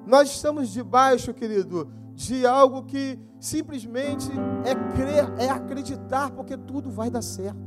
Nós 0.06 0.30
estamos 0.30 0.70
debaixo, 0.70 1.34
querido, 1.34 1.92
de 2.14 2.46
algo 2.46 2.84
que 2.84 3.18
simplesmente 3.40 4.30
é 4.64 4.76
crer, 4.96 5.34
é 5.40 5.50
acreditar, 5.50 6.30
porque 6.30 6.56
tudo 6.56 6.92
vai 6.92 7.10
dar 7.10 7.24
certo. 7.24 7.58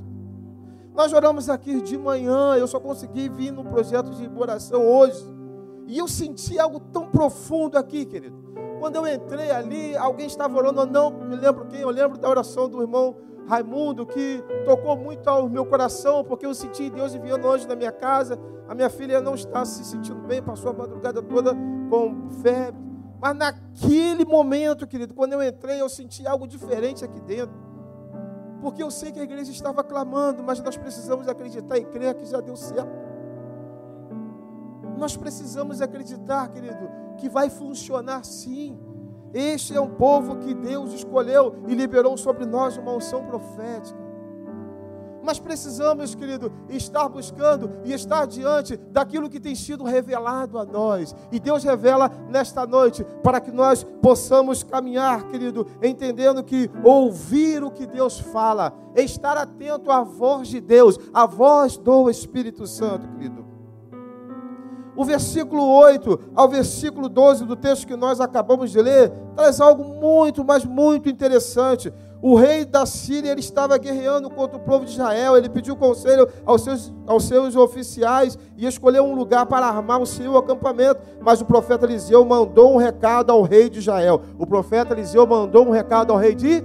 Nós 0.94 1.12
oramos 1.12 1.48
aqui 1.48 1.80
de 1.80 1.98
manhã, 1.98 2.54
eu 2.56 2.68
só 2.68 2.78
consegui 2.78 3.28
vir 3.28 3.50
no 3.50 3.64
projeto 3.64 4.10
de 4.10 4.30
oração 4.36 4.80
hoje. 4.80 5.26
E 5.88 5.98
eu 5.98 6.06
senti 6.06 6.56
algo 6.56 6.78
tão 6.78 7.08
profundo 7.08 7.76
aqui, 7.76 8.04
querido. 8.04 8.36
Quando 8.78 8.94
eu 8.94 9.06
entrei 9.12 9.50
ali, 9.50 9.96
alguém 9.96 10.28
estava 10.28 10.56
orando, 10.56 10.82
eu 10.82 10.86
não 10.86 11.10
me 11.10 11.34
lembro 11.34 11.66
quem, 11.66 11.80
eu 11.80 11.90
lembro 11.90 12.18
da 12.18 12.28
oração 12.28 12.68
do 12.68 12.80
irmão 12.80 13.16
Raimundo, 13.46 14.06
que 14.06 14.42
tocou 14.64 14.96
muito 14.96 15.28
ao 15.28 15.48
meu 15.48 15.66
coração, 15.66 16.24
porque 16.24 16.46
eu 16.46 16.54
senti 16.54 16.88
Deus 16.88 17.14
enviando 17.14 17.50
anjo 17.50 17.68
na 17.68 17.76
minha 17.76 17.92
casa. 17.92 18.38
A 18.68 18.74
minha 18.74 18.88
filha 18.88 19.20
não 19.20 19.34
está 19.34 19.64
se 19.64 19.84
sentindo 19.84 20.20
bem, 20.20 20.42
passou 20.42 20.70
a 20.70 20.74
madrugada 20.74 21.22
toda 21.22 21.54
com 21.90 22.30
febre. 22.42 22.82
Mas 23.20 23.36
naquele 23.36 24.24
momento, 24.24 24.86
querido, 24.86 25.14
quando 25.14 25.34
eu 25.34 25.42
entrei, 25.42 25.80
eu 25.80 25.88
senti 25.88 26.26
algo 26.26 26.46
diferente 26.46 27.04
aqui 27.04 27.20
dentro. 27.20 27.54
Porque 28.60 28.82
eu 28.82 28.90
sei 28.90 29.12
que 29.12 29.20
a 29.20 29.22
igreja 29.22 29.50
estava 29.50 29.84
clamando, 29.84 30.42
mas 30.42 30.60
nós 30.60 30.76
precisamos 30.76 31.28
acreditar 31.28 31.76
e 31.76 31.84
crer 31.84 32.14
que 32.14 32.24
já 32.24 32.40
deu 32.40 32.56
certo. 32.56 33.04
Nós 34.96 35.16
precisamos 35.16 35.82
acreditar, 35.82 36.48
querido, 36.48 36.88
que 37.18 37.28
vai 37.28 37.50
funcionar 37.50 38.24
sim. 38.24 38.78
Este 39.34 39.76
é 39.76 39.80
um 39.80 39.90
povo 39.90 40.36
que 40.36 40.54
Deus 40.54 40.92
escolheu 40.92 41.56
e 41.66 41.74
liberou 41.74 42.16
sobre 42.16 42.46
nós 42.46 42.76
uma 42.76 42.92
unção 42.92 43.24
profética. 43.24 44.04
Mas 45.24 45.40
precisamos, 45.40 46.14
querido, 46.14 46.52
estar 46.68 47.08
buscando 47.08 47.80
e 47.82 47.92
estar 47.94 48.26
diante 48.26 48.76
daquilo 48.76 49.30
que 49.30 49.40
tem 49.40 49.54
sido 49.54 49.82
revelado 49.82 50.58
a 50.58 50.64
nós. 50.64 51.16
E 51.32 51.40
Deus 51.40 51.64
revela 51.64 52.10
nesta 52.28 52.66
noite 52.66 53.04
para 53.22 53.40
que 53.40 53.50
nós 53.50 53.82
possamos 54.02 54.62
caminhar, 54.62 55.24
querido, 55.28 55.66
entendendo 55.82 56.44
que 56.44 56.70
ouvir 56.84 57.64
o 57.64 57.70
que 57.70 57.86
Deus 57.86 58.20
fala, 58.20 58.72
estar 58.94 59.36
atento 59.36 59.90
à 59.90 60.02
voz 60.02 60.46
de 60.48 60.60
Deus, 60.60 60.98
à 61.12 61.26
voz 61.26 61.78
do 61.78 62.10
Espírito 62.10 62.66
Santo, 62.66 63.08
querido 63.08 63.53
o 64.96 65.04
versículo 65.04 65.62
8 65.62 66.32
ao 66.34 66.48
versículo 66.48 67.08
12 67.08 67.44
do 67.44 67.56
texto 67.56 67.86
que 67.86 67.96
nós 67.96 68.20
acabamos 68.20 68.70
de 68.70 68.80
ler, 68.80 69.12
traz 69.34 69.60
algo 69.60 69.84
muito, 69.84 70.44
mas 70.44 70.64
muito 70.64 71.08
interessante. 71.08 71.92
O 72.22 72.36
rei 72.36 72.64
da 72.64 72.86
Síria 72.86 73.30
ele 73.30 73.40
estava 73.40 73.76
guerreando 73.76 74.30
contra 74.30 74.56
o 74.56 74.60
povo 74.60 74.86
de 74.86 74.92
Israel. 74.92 75.36
Ele 75.36 75.48
pediu 75.48 75.76
conselho 75.76 76.26
aos 76.46 76.62
seus, 76.64 76.90
aos 77.06 77.24
seus 77.24 77.54
oficiais 77.54 78.38
e 78.56 78.66
escolheu 78.66 79.04
um 79.04 79.14
lugar 79.14 79.44
para 79.44 79.66
armar 79.66 80.00
o 80.00 80.06
seu 80.06 80.34
acampamento. 80.38 81.02
Mas 81.20 81.42
o 81.42 81.44
profeta 81.44 81.84
Eliseu 81.84 82.24
mandou 82.24 82.72
um 82.72 82.78
recado 82.78 83.30
ao 83.30 83.42
rei 83.42 83.68
de 83.68 83.80
Israel. 83.80 84.22
O 84.38 84.46
profeta 84.46 84.94
Eliseu 84.94 85.26
mandou 85.26 85.66
um 85.66 85.70
recado 85.70 86.12
ao 86.12 86.18
rei 86.18 86.34
de. 86.34 86.64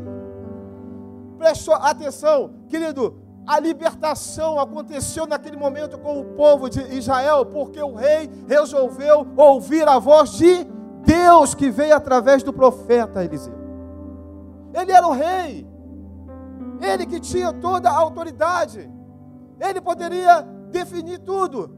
Prestou 1.37 1.73
atenção, 1.73 2.51
querido 2.69 3.28
a 3.45 3.59
libertação 3.59 4.59
aconteceu 4.59 5.25
naquele 5.25 5.57
momento 5.57 5.97
com 5.97 6.19
o 6.19 6.25
povo 6.35 6.69
de 6.69 6.81
Israel, 6.93 7.45
porque 7.45 7.81
o 7.81 7.95
rei 7.95 8.29
resolveu 8.47 9.25
ouvir 9.35 9.87
a 9.87 9.97
voz 9.97 10.31
de 10.31 10.65
Deus 11.03 11.55
que 11.55 11.69
veio 11.69 11.95
através 11.95 12.43
do 12.43 12.53
profeta 12.53 13.23
Eliseu. 13.23 13.53
Ele 14.73 14.91
era 14.91 15.07
o 15.07 15.11
rei, 15.11 15.67
ele 16.81 17.05
que 17.05 17.19
tinha 17.19 17.51
toda 17.51 17.89
a 17.89 17.97
autoridade, 17.97 18.89
ele 19.59 19.81
poderia 19.81 20.41
definir 20.69 21.19
tudo, 21.19 21.75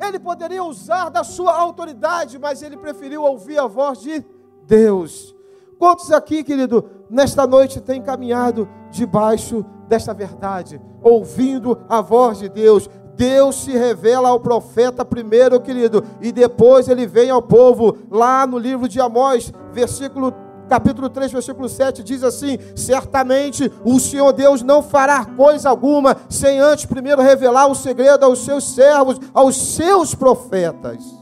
ele 0.00 0.18
poderia 0.18 0.64
usar 0.64 1.08
da 1.08 1.22
sua 1.22 1.56
autoridade, 1.56 2.38
mas 2.38 2.62
ele 2.62 2.76
preferiu 2.76 3.22
ouvir 3.22 3.58
a 3.58 3.66
voz 3.66 4.00
de 4.00 4.24
Deus. 4.66 5.34
Quantos 5.78 6.10
aqui, 6.10 6.42
querido, 6.42 6.84
nesta 7.08 7.46
noite 7.46 7.80
têm 7.80 8.02
caminhado 8.02 8.68
debaixo 8.90 9.64
desta 9.88 10.14
verdade, 10.14 10.80
ouvindo 11.02 11.78
a 11.88 12.00
voz 12.00 12.38
de 12.38 12.48
Deus. 12.48 12.88
Deus 13.16 13.56
se 13.64 13.72
revela 13.72 14.30
ao 14.30 14.40
profeta 14.40 15.04
primeiro, 15.04 15.60
querido, 15.60 16.02
e 16.20 16.32
depois 16.32 16.88
ele 16.88 17.06
vem 17.06 17.28
ao 17.28 17.42
povo. 17.42 17.98
Lá 18.10 18.46
no 18.46 18.56
livro 18.56 18.88
de 18.88 19.00
Amós, 19.00 19.52
versículo 19.72 20.32
capítulo 20.70 21.10
3, 21.10 21.32
versículo 21.32 21.68
7 21.68 22.02
diz 22.02 22.22
assim: 22.22 22.56
Certamente 22.76 23.70
o 23.84 23.98
Senhor 23.98 24.32
Deus 24.32 24.62
não 24.62 24.82
fará 24.82 25.24
coisa 25.24 25.68
alguma 25.68 26.16
sem 26.28 26.60
antes 26.60 26.86
primeiro 26.86 27.20
revelar 27.20 27.66
o 27.66 27.74
segredo 27.74 28.24
aos 28.24 28.44
seus 28.44 28.72
servos, 28.72 29.18
aos 29.34 29.74
seus 29.74 30.14
profetas. 30.14 31.19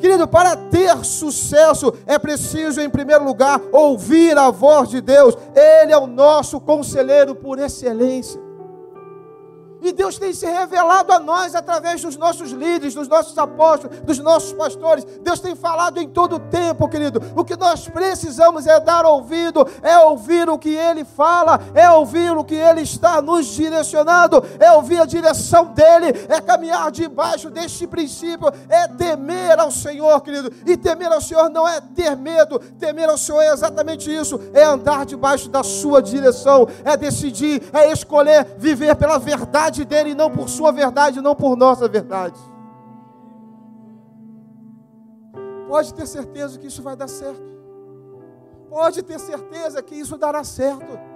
Querido, 0.00 0.26
para 0.26 0.56
ter 0.56 1.04
sucesso 1.04 1.92
é 2.06 2.18
preciso, 2.18 2.80
em 2.80 2.88
primeiro 2.88 3.22
lugar, 3.22 3.60
ouvir 3.70 4.36
a 4.38 4.50
voz 4.50 4.88
de 4.88 5.00
Deus. 5.00 5.36
Ele 5.54 5.92
é 5.92 5.98
o 5.98 6.06
nosso 6.06 6.58
conselheiro 6.58 7.34
por 7.34 7.58
excelência. 7.58 8.49
E 9.82 9.92
Deus 9.92 10.18
tem 10.18 10.32
se 10.32 10.46
revelado 10.46 11.12
a 11.12 11.18
nós 11.18 11.54
através 11.54 12.02
dos 12.02 12.16
nossos 12.16 12.50
líderes, 12.50 12.94
dos 12.94 13.08
nossos 13.08 13.36
apóstolos, 13.38 13.98
dos 14.00 14.18
nossos 14.18 14.52
pastores. 14.52 15.04
Deus 15.22 15.40
tem 15.40 15.54
falado 15.54 15.98
em 15.98 16.08
todo 16.08 16.36
o 16.36 16.40
tempo, 16.40 16.88
querido. 16.88 17.22
O 17.34 17.44
que 17.44 17.56
nós 17.56 17.88
precisamos 17.88 18.66
é 18.66 18.78
dar 18.78 19.06
ouvido, 19.06 19.66
é 19.82 19.98
ouvir 19.98 20.48
o 20.48 20.58
que 20.58 20.74
Ele 20.74 21.04
fala, 21.04 21.60
é 21.74 21.90
ouvir 21.90 22.36
o 22.36 22.44
que 22.44 22.54
Ele 22.54 22.82
está 22.82 23.22
nos 23.22 23.46
direcionando, 23.46 24.44
é 24.58 24.70
ouvir 24.72 25.00
a 25.00 25.06
direção 25.06 25.66
dEle, 25.66 26.08
é 26.28 26.40
caminhar 26.40 26.90
debaixo 26.90 27.50
deste 27.50 27.86
princípio, 27.86 28.52
é 28.68 28.86
temer 28.86 29.58
ao 29.58 29.70
Senhor, 29.70 30.20
querido. 30.20 30.52
E 30.66 30.76
temer 30.76 31.12
ao 31.12 31.20
Senhor 31.20 31.48
não 31.48 31.66
é 31.66 31.80
ter 31.80 32.16
medo, 32.16 32.58
temer 32.78 33.08
ao 33.08 33.16
Senhor 33.16 33.40
é 33.40 33.52
exatamente 33.52 34.14
isso, 34.14 34.38
é 34.52 34.64
andar 34.64 35.06
debaixo 35.06 35.48
da 35.48 35.62
Sua 35.62 36.02
direção, 36.02 36.68
é 36.84 36.96
decidir, 36.96 37.62
é 37.72 37.90
escolher 37.90 38.46
viver 38.58 38.94
pela 38.96 39.18
verdade 39.18 39.69
verdade 39.70 39.84
dele, 39.84 40.14
não 40.14 40.30
por 40.30 40.48
sua 40.48 40.72
verdade, 40.72 41.20
não 41.20 41.34
por 41.34 41.56
nossa 41.56 41.88
verdade. 41.88 42.38
Pode 45.68 45.94
ter 45.94 46.06
certeza 46.06 46.58
que 46.58 46.66
isso 46.66 46.82
vai 46.82 46.96
dar 46.96 47.08
certo. 47.08 47.48
Pode 48.68 49.02
ter 49.02 49.18
certeza 49.18 49.82
que 49.82 49.94
isso 49.94 50.18
dará 50.18 50.42
certo. 50.42 51.09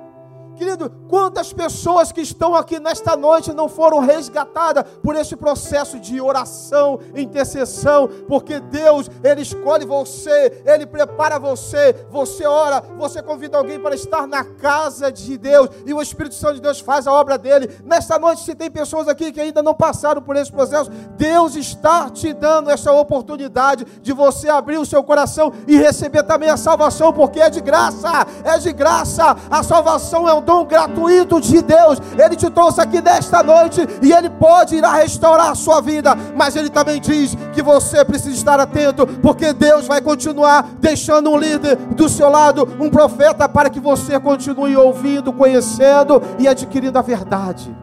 Querido, 0.57 0.91
quantas 1.09 1.53
pessoas 1.53 2.13
que 2.13 2.21
estão 2.21 2.55
aqui 2.55 2.79
nesta 2.79 3.17
noite 3.17 3.53
não 3.53 3.69
foram 3.69 3.99
resgatadas 3.99 4.85
por 5.03 5.17
esse 5.17 5.35
processo 5.35 5.99
de 5.99 6.21
oração, 6.21 7.01
intercessão, 7.15 8.09
porque 8.29 8.61
Deus, 8.61 9.11
Ele 9.23 9.43
escolhe 9.43 9.85
você, 9.85 10.63
Ele 10.65 10.87
prepara 10.87 11.39
você, 11.39 12.07
você 12.09 12.47
ora, 12.47 12.81
você 12.97 13.21
convida 13.21 13.59
alguém 13.59 13.81
para 13.81 13.95
estar 13.95 14.27
na 14.27 14.45
casa 14.45 15.11
de 15.11 15.37
Deus 15.37 15.71
e 15.85 15.93
o 15.93 16.01
Espírito 16.01 16.37
Santo 16.37 16.55
de 16.55 16.61
Deus 16.61 16.79
faz 16.79 17.07
a 17.07 17.13
obra 17.13 17.37
dele. 17.37 17.69
Nesta 17.85 18.19
noite, 18.19 18.43
se 18.43 18.55
tem 18.55 18.71
pessoas 18.71 19.09
aqui 19.09 19.33
que 19.33 19.41
ainda 19.41 19.63
não 19.63 19.75
passaram 19.75 20.23
por 20.23 20.37
esse 20.37 20.53
processo, 20.53 20.91
Deus 21.17 21.57
está 21.57 22.09
te 22.11 22.33
dando 22.33 22.71
essa 22.71 22.93
oportunidade 22.93 23.85
de 24.01 24.13
você 24.13 24.49
abrir 24.49 24.79
o 24.79 24.87
seu 24.87 25.03
coração 25.03 25.53
e 25.67 25.77
receber 25.77 26.23
também 26.23 26.49
a 26.49 26.57
salvação, 26.57 27.13
porque 27.13 27.41
é 27.41 27.51
de 27.51 27.61
graça, 27.61 28.27
é 28.45 28.57
de 28.59 28.73
graça, 28.73 29.37
a 29.51 29.63
salvação 29.63 30.29
é 30.29 30.35
um 30.35 30.44
dom 30.45 30.65
gratuito 30.65 31.41
de 31.41 31.63
Deus. 31.63 32.01
Ele 32.17 32.37
te 32.37 32.49
trouxe 32.51 32.81
aqui 32.81 33.01
nesta 33.01 33.43
noite 33.43 33.87
e 34.03 34.13
Ele 34.13 34.31
pode 34.31 34.77
ir 34.77 34.85
a 34.85 34.93
restaurar 34.93 35.51
a 35.51 35.55
sua 35.55 35.81
vida, 35.81 36.15
mas 36.37 36.57
Ele 36.57 36.71
também 36.71 37.01
diz 37.01 37.37
que 37.53 37.63
você 37.63 38.05
precisa 38.05 38.37
estar 38.37 38.61
atento, 38.61 39.07
porque 39.23 39.53
Deus 39.53 39.87
vai 39.87 40.01
continuar 40.01 40.69
deixando 40.79 41.31
um 41.31 41.39
líder 41.39 41.77
do 41.77 42.09
seu 42.09 42.29
lado, 42.29 42.69
um 42.81 42.91
profeta, 42.91 43.49
para 43.49 43.71
que 43.71 43.81
você 43.81 44.19
continue 44.21 44.77
ouvindo, 44.77 45.33
conhecendo 45.33 46.23
e 46.39 46.47
adquirindo 46.47 46.99
a 46.99 47.03
verdade. 47.03 47.75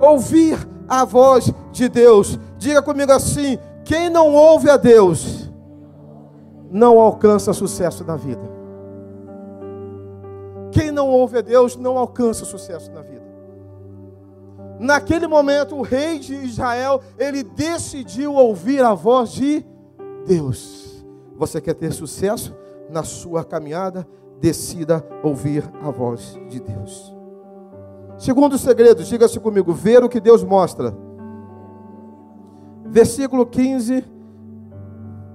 Ouvir 0.00 0.58
a 0.88 1.04
voz 1.04 1.52
de 1.72 1.88
Deus. 1.88 2.38
Diga 2.58 2.82
comigo 2.82 3.12
assim: 3.12 3.58
quem 3.84 4.08
não 4.10 4.32
ouve 4.32 4.70
a 4.70 4.76
Deus, 4.76 5.50
não 6.70 6.98
alcança 6.98 7.52
sucesso 7.52 8.04
na 8.04 8.16
vida. 8.16 8.63
Quem 10.74 10.90
não 10.90 11.08
ouve 11.08 11.38
a 11.38 11.40
Deus 11.40 11.76
não 11.76 11.96
alcança 11.96 12.44
sucesso 12.44 12.90
na 12.90 13.00
vida. 13.00 13.22
Naquele 14.80 15.28
momento, 15.28 15.76
o 15.76 15.82
rei 15.82 16.18
de 16.18 16.34
Israel, 16.34 17.00
ele 17.16 17.44
decidiu 17.44 18.34
ouvir 18.34 18.82
a 18.82 18.92
voz 18.92 19.30
de 19.30 19.64
Deus. 20.26 21.06
Você 21.36 21.60
quer 21.60 21.74
ter 21.74 21.92
sucesso 21.92 22.52
na 22.90 23.04
sua 23.04 23.44
caminhada? 23.44 24.04
Decida 24.40 25.06
ouvir 25.22 25.62
a 25.80 25.92
voz 25.92 26.36
de 26.48 26.58
Deus. 26.58 27.14
Segundo 28.18 28.58
segredo, 28.58 29.04
diga-se 29.04 29.38
comigo, 29.38 29.72
ver 29.72 30.02
o 30.02 30.08
que 30.08 30.20
Deus 30.20 30.42
mostra. 30.42 30.92
Versículo 32.84 33.46
15 33.46 34.04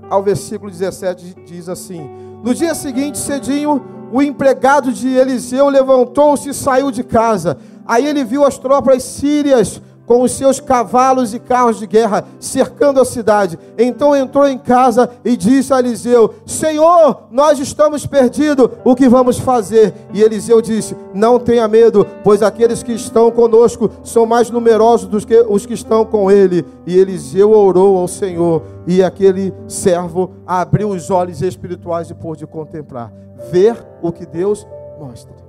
ao 0.09 0.21
versículo 0.21 0.69
17 0.69 1.35
diz 1.45 1.69
assim: 1.69 2.09
No 2.43 2.53
dia 2.53 2.75
seguinte, 2.75 3.17
cedinho, 3.17 3.98
o 4.11 4.21
empregado 4.21 4.91
de 4.91 5.09
Eliseu 5.09 5.69
levantou-se 5.69 6.49
e 6.49 6.53
saiu 6.53 6.91
de 6.91 7.03
casa. 7.03 7.57
Aí 7.85 8.05
ele 8.05 8.23
viu 8.23 8.45
as 8.45 8.57
tropas 8.57 9.03
sírias 9.03 9.81
com 10.09 10.23
os 10.23 10.31
seus 10.31 10.59
cavalos 10.59 11.35
e 11.35 11.39
carros 11.39 11.77
de 11.77 11.85
guerra 11.85 12.25
cercando 12.39 12.99
a 12.99 13.05
cidade. 13.05 13.59
Então 13.77 14.15
entrou 14.15 14.47
em 14.47 14.57
casa 14.57 15.07
e 15.23 15.37
disse 15.37 15.71
a 15.71 15.77
Eliseu: 15.77 16.33
Senhor, 16.47 17.27
nós 17.29 17.59
estamos 17.59 18.07
perdidos, 18.07 18.71
o 18.83 18.95
que 18.95 19.07
vamos 19.07 19.37
fazer? 19.37 19.93
E 20.11 20.23
Eliseu 20.23 20.63
disse: 20.63 20.97
Não 21.13 21.37
tenha 21.37 21.67
medo, 21.67 22.07
pois 22.23 22.41
aqueles 22.41 22.81
que 22.81 22.91
estão 22.91 23.29
conosco 23.29 23.91
são 24.03 24.25
mais 24.25 24.49
numerosos 24.49 25.07
do 25.07 25.23
que 25.23 25.45
os 25.47 25.67
que 25.67 25.75
estão 25.75 26.03
com 26.03 26.31
ele. 26.31 26.65
E 26.87 26.97
Eliseu 26.97 27.51
orou 27.51 27.95
ao 27.95 28.07
Senhor, 28.07 28.63
e 28.87 29.03
aquele 29.03 29.53
servo 29.67 30.31
abriu 30.47 30.89
os 30.89 31.11
olhos 31.11 31.43
espirituais 31.43 32.09
e 32.09 32.15
pôde 32.15 32.47
contemplar, 32.47 33.13
ver 33.51 33.77
o 34.01 34.11
que 34.11 34.25
Deus 34.25 34.65
mostra. 34.99 35.48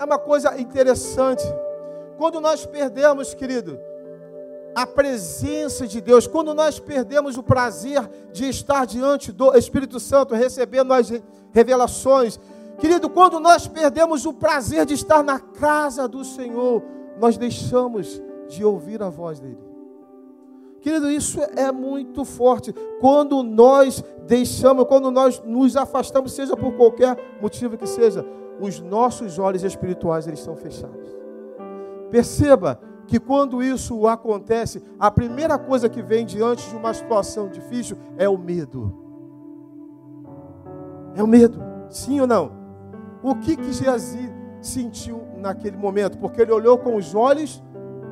É 0.00 0.04
uma 0.04 0.18
coisa 0.18 0.58
interessante. 0.58 1.44
Quando 2.16 2.40
nós 2.40 2.64
perdemos, 2.64 3.34
querido, 3.34 3.78
a 4.74 4.86
presença 4.86 5.86
de 5.86 6.00
Deus, 6.00 6.26
quando 6.26 6.54
nós 6.54 6.80
perdemos 6.80 7.36
o 7.36 7.42
prazer 7.42 8.08
de 8.32 8.48
estar 8.48 8.86
diante 8.86 9.30
do 9.30 9.54
Espírito 9.54 10.00
Santo, 10.00 10.34
recebendo 10.34 10.94
as 10.94 11.12
revelações, 11.52 12.40
querido, 12.78 13.10
quando 13.10 13.38
nós 13.38 13.68
perdemos 13.68 14.24
o 14.24 14.32
prazer 14.32 14.86
de 14.86 14.94
estar 14.94 15.22
na 15.22 15.38
casa 15.38 16.08
do 16.08 16.24
Senhor, 16.24 16.82
nós 17.18 17.36
deixamos 17.36 18.22
de 18.48 18.64
ouvir 18.64 19.02
a 19.02 19.10
voz 19.10 19.38
dEle. 19.38 19.58
Querido, 20.80 21.10
isso 21.10 21.42
é 21.42 21.70
muito 21.70 22.24
forte. 22.24 22.72
Quando 23.00 23.42
nós 23.42 24.02
deixamos, 24.26 24.86
quando 24.86 25.10
nós 25.10 25.42
nos 25.44 25.76
afastamos, 25.76 26.32
seja 26.32 26.56
por 26.56 26.72
qualquer 26.72 27.18
motivo 27.38 27.76
que 27.76 27.86
seja, 27.86 28.24
os 28.60 28.80
nossos 28.80 29.38
olhos 29.38 29.64
espirituais 29.64 30.26
eles 30.26 30.40
estão 30.40 30.54
fechados. 30.54 31.08
Perceba 32.10 32.78
que 33.06 33.18
quando 33.18 33.62
isso 33.62 34.06
acontece, 34.06 34.82
a 34.98 35.10
primeira 35.10 35.58
coisa 35.58 35.88
que 35.88 36.02
vem 36.02 36.24
diante 36.24 36.68
de 36.68 36.76
uma 36.76 36.92
situação 36.92 37.48
difícil 37.48 37.96
é 38.16 38.28
o 38.28 38.38
medo. 38.38 38.94
É 41.16 41.22
o 41.22 41.26
medo, 41.26 41.60
sim 41.88 42.20
ou 42.20 42.26
não? 42.26 42.52
O 43.22 43.34
que 43.34 43.56
que 43.56 43.72
Geazi 43.72 44.30
sentiu 44.60 45.22
naquele 45.38 45.76
momento? 45.76 46.18
Porque 46.18 46.40
ele 46.40 46.52
olhou 46.52 46.78
com 46.78 46.94
os 46.96 47.14
olhos 47.14 47.62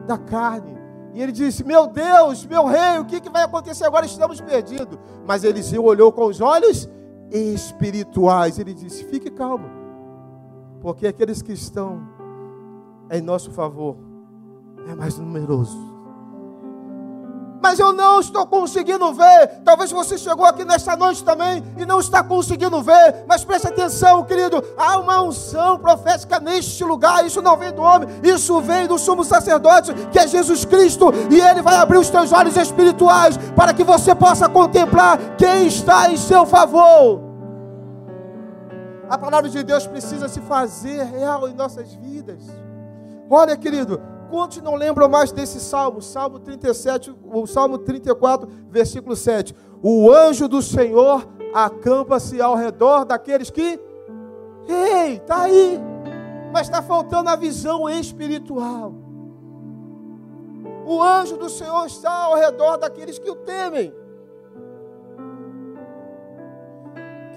da 0.06 0.18
carne. 0.18 0.76
E 1.14 1.22
ele 1.22 1.32
disse: 1.32 1.64
Meu 1.64 1.86
Deus, 1.86 2.44
meu 2.44 2.66
rei, 2.66 2.98
o 2.98 3.04
que, 3.04 3.20
que 3.20 3.30
vai 3.30 3.44
acontecer 3.44 3.84
agora? 3.84 4.04
Estamos 4.04 4.40
perdidos. 4.40 4.98
Mas 5.26 5.44
Eliseu 5.44 5.84
olhou 5.84 6.10
com 6.12 6.26
os 6.26 6.40
olhos 6.40 6.88
espirituais. 7.30 8.58
Ele 8.58 8.74
disse: 8.74 9.04
Fique 9.04 9.30
calmo 9.30 9.77
porque 10.80 11.06
aqueles 11.06 11.42
que 11.42 11.52
estão 11.52 12.00
em 13.10 13.20
nosso 13.20 13.50
favor 13.50 13.96
é 14.88 14.94
mais 14.94 15.18
numeroso. 15.18 15.98
Mas 17.60 17.78
eu 17.78 17.92
não 17.92 18.20
estou 18.20 18.46
conseguindo 18.46 19.12
ver. 19.12 19.60
Talvez 19.64 19.90
você 19.90 20.16
chegou 20.16 20.46
aqui 20.46 20.64
nesta 20.64 20.96
noite 20.96 21.24
também 21.24 21.62
e 21.76 21.84
não 21.84 22.00
está 22.00 22.22
conseguindo 22.22 22.80
ver. 22.80 23.24
Mas 23.26 23.44
preste 23.44 23.66
atenção, 23.66 24.24
querido. 24.24 24.62
Há 24.76 24.96
uma 24.98 25.22
unção 25.22 25.78
profética 25.78 26.38
neste 26.38 26.84
lugar. 26.84 27.26
Isso 27.26 27.42
não 27.42 27.56
vem 27.56 27.72
do 27.72 27.82
homem, 27.82 28.08
isso 28.22 28.60
vem 28.60 28.86
do 28.86 28.98
sumo 28.98 29.24
sacerdote, 29.24 29.92
que 30.10 30.18
é 30.18 30.26
Jesus 30.26 30.64
Cristo. 30.64 31.12
E 31.30 31.40
ele 31.40 31.60
vai 31.60 31.76
abrir 31.76 31.98
os 31.98 32.08
teus 32.08 32.32
olhos 32.32 32.56
espirituais 32.56 33.36
para 33.56 33.74
que 33.74 33.84
você 33.84 34.14
possa 34.14 34.48
contemplar 34.48 35.18
quem 35.36 35.66
está 35.66 36.10
em 36.10 36.16
seu 36.16 36.46
favor. 36.46 37.27
A 39.08 39.16
palavra 39.16 39.48
de 39.48 39.62
Deus 39.62 39.86
precisa 39.86 40.28
se 40.28 40.40
fazer 40.40 41.02
real 41.04 41.48
em 41.48 41.54
nossas 41.54 41.94
vidas. 41.94 42.42
Olha, 43.30 43.56
querido, 43.56 44.00
quantos 44.30 44.60
não 44.62 44.74
lembram 44.74 45.08
mais 45.08 45.32
desse 45.32 45.60
salmo? 45.60 46.02
Salmo 46.02 46.38
37, 46.38 47.14
o 47.24 47.46
Salmo 47.46 47.78
34, 47.78 48.48
versículo 48.70 49.16
7. 49.16 49.54
O 49.82 50.12
anjo 50.12 50.46
do 50.46 50.60
Senhor 50.60 51.26
acampa-se 51.54 52.40
ao 52.40 52.54
redor 52.54 53.04
daqueles 53.04 53.50
que. 53.50 53.80
Ei, 54.68 55.14
está 55.14 55.42
aí. 55.42 55.80
Mas 56.52 56.66
está 56.66 56.82
faltando 56.82 57.30
a 57.30 57.36
visão 57.36 57.88
espiritual. 57.88 58.92
O 60.86 61.02
anjo 61.02 61.36
do 61.36 61.48
Senhor 61.48 61.86
está 61.86 62.10
ao 62.10 62.34
redor 62.34 62.76
daqueles 62.78 63.18
que 63.18 63.30
o 63.30 63.36
temem. 63.36 63.92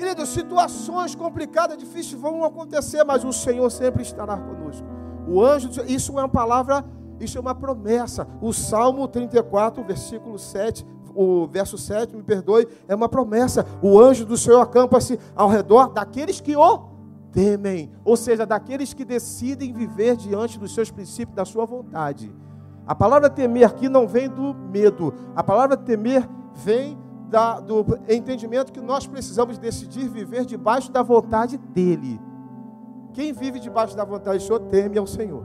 Querido, 0.01 0.25
situações 0.25 1.13
complicadas, 1.13 1.77
difíceis 1.77 2.19
vão 2.19 2.43
acontecer, 2.43 3.03
mas 3.03 3.23
o 3.23 3.31
Senhor 3.31 3.69
sempre 3.69 4.01
estará 4.01 4.35
conosco. 4.35 4.83
O 5.27 5.45
anjo, 5.45 5.69
isso 5.85 6.17
é 6.17 6.23
uma 6.23 6.27
palavra, 6.27 6.83
isso 7.19 7.37
é 7.37 7.41
uma 7.41 7.53
promessa. 7.53 8.27
O 8.41 8.51
Salmo 8.51 9.07
34, 9.07 9.83
versículo 9.83 10.39
7, 10.39 10.83
o 11.13 11.45
verso 11.45 11.77
7, 11.77 12.15
me 12.15 12.23
perdoe, 12.23 12.67
é 12.87 12.95
uma 12.95 13.07
promessa. 13.07 13.63
O 13.79 13.99
anjo 13.99 14.25
do 14.25 14.35
Senhor 14.35 14.59
acampa-se 14.59 15.19
ao 15.35 15.47
redor 15.47 15.89
daqueles 15.89 16.41
que 16.41 16.55
o 16.55 16.79
temem, 17.31 17.91
ou 18.03 18.17
seja, 18.17 18.43
daqueles 18.43 18.95
que 18.95 19.05
decidem 19.05 19.71
viver 19.71 20.15
diante 20.15 20.57
dos 20.57 20.73
seus 20.73 20.89
princípios, 20.89 21.35
da 21.35 21.45
sua 21.45 21.63
vontade. 21.63 22.33
A 22.87 22.95
palavra 22.95 23.29
temer 23.29 23.67
aqui 23.67 23.87
não 23.87 24.07
vem 24.07 24.27
do 24.27 24.51
medo, 24.51 25.13
a 25.35 25.43
palavra 25.43 25.77
temer 25.77 26.27
vem 26.55 26.97
da, 27.31 27.61
do 27.61 27.97
entendimento 28.09 28.73
que 28.73 28.81
nós 28.81 29.07
precisamos 29.07 29.57
decidir 29.57 30.09
viver 30.09 30.45
debaixo 30.45 30.91
da 30.91 31.01
vontade 31.01 31.57
dEle. 31.57 32.19
Quem 33.13 33.31
vive 33.31 33.57
debaixo 33.57 33.95
da 33.95 34.03
vontade 34.03 34.39
do 34.39 34.45
Senhor 34.45 34.59
teme 34.59 34.97
ao 34.97 35.07
Senhor. 35.07 35.43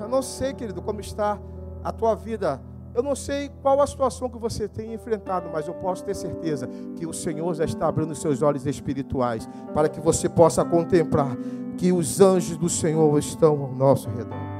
Eu 0.00 0.08
não 0.08 0.20
sei, 0.20 0.52
querido, 0.52 0.82
como 0.82 1.00
está 1.00 1.38
a 1.84 1.92
tua 1.92 2.16
vida. 2.16 2.60
Eu 2.92 3.02
não 3.02 3.14
sei 3.14 3.48
qual 3.62 3.80
a 3.80 3.86
situação 3.86 4.28
que 4.28 4.38
você 4.38 4.68
tem 4.68 4.92
enfrentado, 4.92 5.48
mas 5.52 5.68
eu 5.68 5.74
posso 5.74 6.04
ter 6.04 6.14
certeza 6.14 6.68
que 6.96 7.06
o 7.06 7.12
Senhor 7.12 7.54
já 7.54 7.64
está 7.64 7.86
abrindo 7.86 8.14
seus 8.14 8.42
olhos 8.42 8.66
espirituais 8.66 9.48
para 9.72 9.88
que 9.88 10.00
você 10.00 10.28
possa 10.28 10.64
contemplar 10.64 11.36
que 11.78 11.92
os 11.92 12.20
anjos 12.20 12.56
do 12.56 12.68
Senhor 12.68 13.16
estão 13.18 13.62
ao 13.62 13.72
nosso 13.72 14.10
redor. 14.10 14.51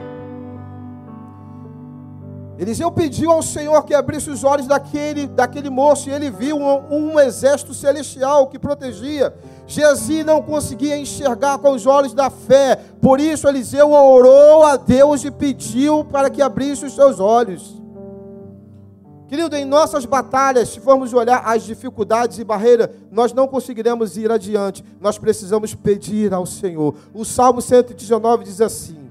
Eliseu 2.62 2.92
pediu 2.92 3.32
ao 3.32 3.42
Senhor 3.42 3.82
que 3.82 3.92
abrisse 3.92 4.30
os 4.30 4.44
olhos 4.44 4.68
daquele, 4.68 5.26
daquele 5.26 5.68
moço 5.68 6.08
e 6.08 6.12
ele 6.12 6.30
viu 6.30 6.56
um, 6.56 7.10
um 7.12 7.18
exército 7.18 7.74
celestial 7.74 8.46
que 8.46 8.56
protegia. 8.56 9.34
Gezi 9.66 10.22
não 10.22 10.40
conseguia 10.40 10.96
enxergar 10.96 11.58
com 11.58 11.72
os 11.72 11.88
olhos 11.88 12.14
da 12.14 12.30
fé, 12.30 12.78
por 13.00 13.18
isso 13.18 13.48
Eliseu 13.48 13.90
orou 13.90 14.62
a 14.62 14.76
Deus 14.76 15.24
e 15.24 15.30
pediu 15.32 16.04
para 16.04 16.30
que 16.30 16.40
abrisse 16.40 16.86
os 16.86 16.94
seus 16.94 17.18
olhos. 17.18 17.82
Querido, 19.26 19.56
em 19.56 19.64
nossas 19.64 20.04
batalhas, 20.04 20.68
se 20.68 20.78
formos 20.78 21.12
olhar 21.12 21.42
as 21.44 21.64
dificuldades 21.64 22.38
e 22.38 22.44
barreiras, 22.44 22.90
nós 23.10 23.32
não 23.32 23.48
conseguiremos 23.48 24.16
ir 24.16 24.30
adiante. 24.30 24.84
Nós 25.00 25.18
precisamos 25.18 25.74
pedir 25.74 26.32
ao 26.32 26.46
Senhor. 26.46 26.94
O 27.12 27.24
Salmo 27.24 27.60
119 27.60 28.44
diz 28.44 28.60
assim: 28.60 29.10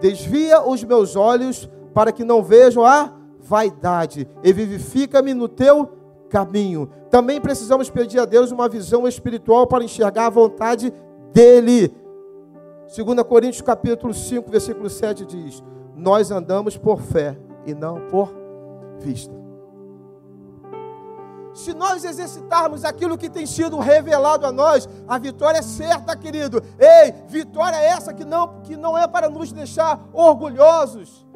Desvia 0.00 0.62
os 0.62 0.84
meus 0.84 1.16
olhos 1.16 1.68
para 1.92 2.12
que 2.12 2.24
não 2.24 2.42
vejam 2.42 2.84
a 2.84 3.12
vaidade 3.40 4.28
e 4.42 4.52
vivifica-me 4.52 5.34
no 5.34 5.48
teu 5.48 5.90
caminho. 6.28 6.88
Também 7.10 7.40
precisamos 7.40 7.90
pedir 7.90 8.18
a 8.18 8.24
Deus 8.24 8.50
uma 8.50 8.68
visão 8.68 9.06
espiritual 9.06 9.66
para 9.66 9.84
enxergar 9.84 10.26
a 10.26 10.30
vontade 10.30 10.92
dele. 11.32 11.94
2 12.94 13.22
Coríntios 13.26 13.62
capítulo 13.62 14.14
5, 14.14 14.50
versículo 14.50 14.88
7 14.88 15.26
diz: 15.26 15.62
Nós 15.96 16.30
andamos 16.30 16.76
por 16.76 17.00
fé 17.00 17.38
e 17.66 17.74
não 17.74 18.00
por 18.08 18.32
vista. 18.98 19.42
Se 21.52 21.74
nós 21.74 22.02
exercitarmos 22.02 22.82
aquilo 22.82 23.18
que 23.18 23.28
tem 23.28 23.44
sido 23.44 23.78
revelado 23.78 24.46
a 24.46 24.52
nós, 24.52 24.88
a 25.06 25.18
vitória 25.18 25.58
é 25.58 25.62
certa, 25.62 26.16
querido. 26.16 26.62
Ei, 26.78 27.12
vitória 27.28 27.76
é 27.76 27.88
essa 27.88 28.14
que 28.14 28.24
não, 28.24 28.62
que 28.62 28.74
não 28.74 28.96
é 28.96 29.06
para 29.06 29.28
nos 29.28 29.52
deixar 29.52 30.02
orgulhosos 30.14 31.26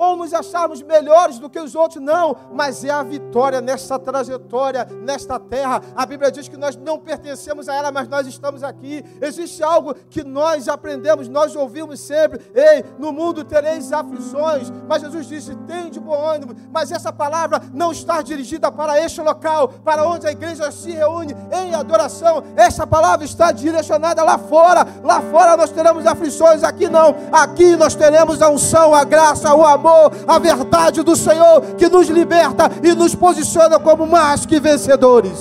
ou 0.00 0.16
nos 0.16 0.32
acharmos 0.32 0.80
melhores 0.80 1.38
do 1.38 1.50
que 1.50 1.60
os 1.60 1.74
outros, 1.74 2.02
não, 2.02 2.34
mas 2.50 2.82
é 2.82 2.90
a 2.90 3.02
vitória 3.02 3.60
nessa 3.60 3.98
trajetória, 3.98 4.88
nesta 5.02 5.38
terra. 5.38 5.82
A 5.94 6.06
Bíblia 6.06 6.32
diz 6.32 6.48
que 6.48 6.56
nós 6.56 6.74
não 6.74 6.98
pertencemos 6.98 7.68
a 7.68 7.74
ela, 7.74 7.92
mas 7.92 8.08
nós 8.08 8.26
estamos 8.26 8.62
aqui. 8.62 9.04
Existe 9.20 9.62
algo 9.62 9.94
que 10.08 10.24
nós 10.24 10.68
aprendemos, 10.68 11.28
nós 11.28 11.54
ouvimos 11.54 12.00
sempre: 12.00 12.40
ei, 12.54 12.82
no 12.98 13.12
mundo 13.12 13.44
tereis 13.44 13.92
aflições, 13.92 14.72
mas 14.88 15.02
Jesus 15.02 15.26
disse: 15.28 15.54
tem 15.66 15.90
de 15.90 16.00
bom 16.00 16.18
ânimo. 16.18 16.56
Mas 16.72 16.90
essa 16.90 17.12
palavra 17.12 17.60
não 17.74 17.92
está 17.92 18.22
dirigida 18.22 18.72
para 18.72 18.98
este 18.98 19.20
local, 19.20 19.68
para 19.68 20.08
onde 20.08 20.26
a 20.26 20.32
igreja 20.32 20.72
se 20.72 20.92
reúne 20.92 21.36
em 21.52 21.74
adoração. 21.74 22.42
Essa 22.56 22.86
palavra 22.86 23.26
está 23.26 23.52
direcionada 23.52 24.24
lá 24.24 24.38
fora. 24.38 24.86
Lá 25.04 25.20
fora 25.20 25.58
nós 25.58 25.70
teremos 25.70 26.06
aflições, 26.06 26.64
aqui 26.64 26.88
não. 26.88 27.14
Aqui 27.30 27.76
nós 27.76 27.94
teremos 27.94 28.40
a 28.40 28.48
unção, 28.48 28.94
a 28.94 29.04
graça, 29.04 29.54
o 29.54 29.62
amor 29.62 29.89
amor, 29.90 30.12
a 30.26 30.38
verdade 30.38 31.02
do 31.02 31.16
Senhor 31.16 31.60
que 31.76 31.88
nos 31.88 32.08
liberta 32.08 32.64
e 32.82 32.94
nos 32.94 33.14
posiciona 33.14 33.78
como 33.78 34.06
mais 34.06 34.46
que 34.46 34.60
vencedores. 34.60 35.38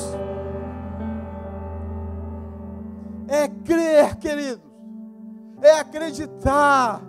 É 3.27 3.47
crer, 3.47 4.15
queridos, 4.17 4.63
é 5.61 5.79
acreditar. 5.79 7.01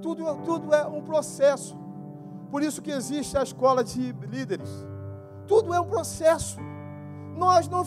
Tudo, 0.00 0.24
tudo 0.44 0.74
é 0.74 0.86
um 0.86 1.02
processo. 1.02 1.76
Por 2.50 2.62
isso 2.62 2.80
que 2.80 2.90
existe 2.90 3.36
a 3.36 3.42
escola 3.42 3.84
de 3.84 4.12
líderes. 4.30 4.70
Tudo 5.46 5.74
é 5.74 5.80
um 5.80 5.86
processo. 5.86 6.58
Nós 7.36 7.68
não 7.68 7.84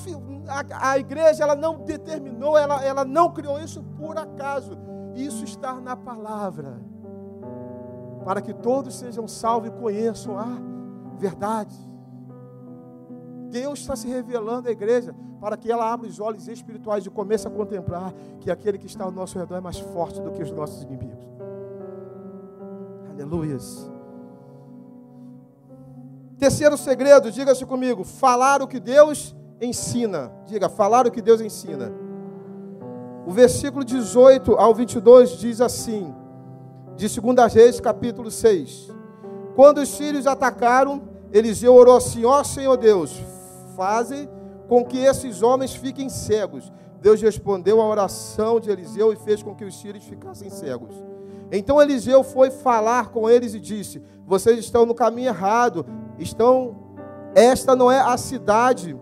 a, 0.48 0.92
a 0.92 1.00
igreja 1.00 1.44
ela 1.44 1.56
não 1.56 1.80
determinou, 1.80 2.56
ela, 2.56 2.84
ela 2.84 3.04
não 3.04 3.32
criou 3.32 3.60
isso 3.60 3.82
por 3.98 4.18
acaso. 4.18 4.78
Isso 5.16 5.44
está 5.44 5.74
na 5.74 5.96
palavra 5.96 6.80
para 8.24 8.42
que 8.42 8.54
todos 8.54 8.96
sejam 8.96 9.28
salvos 9.28 9.70
e 9.70 9.72
conheçam 9.72 10.38
a 10.38 10.58
verdade. 11.18 11.76
Deus 13.50 13.80
está 13.80 13.96
se 13.96 14.08
revelando 14.08 14.68
à 14.68 14.72
igreja 14.72 15.16
para 15.40 15.58
que 15.58 15.72
ela 15.72 15.92
abra 15.92 16.08
os 16.08 16.20
olhos 16.20 16.48
espirituais 16.48 17.06
e 17.06 17.10
comece 17.10 17.48
a 17.48 17.52
contemplar 17.52 18.14
que 18.40 18.52
aquele 18.52 18.78
que 18.78 18.86
está 18.86 19.04
ao 19.04 19.12
nosso 19.12 19.40
redor 19.40 19.56
é 19.56 19.62
mais 19.62 19.80
forte 19.80 20.22
do 20.22 20.32
que 20.32 20.44
os 20.44 20.52
nossos 20.52 20.84
inimigos. 20.84 21.28
Aleluias. 23.10 23.90
Terceiro 26.38 26.78
segredo, 26.78 27.32
diga-se 27.32 27.66
comigo: 27.66 28.04
falar 28.04 28.62
o 28.62 28.68
que 28.68 28.80
Deus 28.80 29.36
ensina. 29.62 30.32
Diga, 30.46 30.70
falar 30.70 31.08
o 31.08 31.12
que 31.12 31.22
Deus 31.22 31.42
ensina. 31.42 31.92
O 33.26 33.32
versículo 33.32 33.84
18 33.84 34.56
ao 34.56 34.74
22 34.74 35.32
diz 35.32 35.62
assim: 35.62 36.14
de 37.00 37.22
2 37.22 37.54
Reis, 37.54 37.80
capítulo 37.80 38.30
6. 38.30 38.92
Quando 39.56 39.78
os 39.78 39.88
sírios 39.88 40.28
atacaram, 40.28 41.02
Eliseu 41.32 41.74
orou 41.74 41.96
assim: 41.96 42.26
Ó 42.26 42.42
oh, 42.42 42.44
Senhor 42.44 42.76
Deus, 42.76 43.18
faze 43.74 44.30
com 44.68 44.84
que 44.84 44.98
esses 44.98 45.42
homens 45.42 45.74
fiquem 45.74 46.10
cegos. 46.10 46.70
Deus 47.02 47.22
respondeu 47.22 47.80
à 47.80 47.88
oração 47.88 48.60
de 48.60 48.70
Eliseu 48.70 49.14
e 49.14 49.16
fez 49.16 49.42
com 49.42 49.56
que 49.56 49.64
os 49.64 49.80
sírios 49.80 50.04
ficassem 50.04 50.50
cegos. 50.50 50.94
Então 51.50 51.82
Eliseu 51.82 52.22
foi 52.22 52.52
falar 52.52 53.12
com 53.12 53.30
eles 53.30 53.54
e 53.54 53.62
disse: 53.62 54.04
Vocês 54.28 54.60
estão 54.60 54.86
no 54.86 54.94
caminho 54.94 55.30
errado. 55.30 55.86
Estão 56.18 56.76
esta 57.34 57.78
não 57.78 57.90
é 57.90 58.02
a 58.02 58.18
cidade 58.18 59.00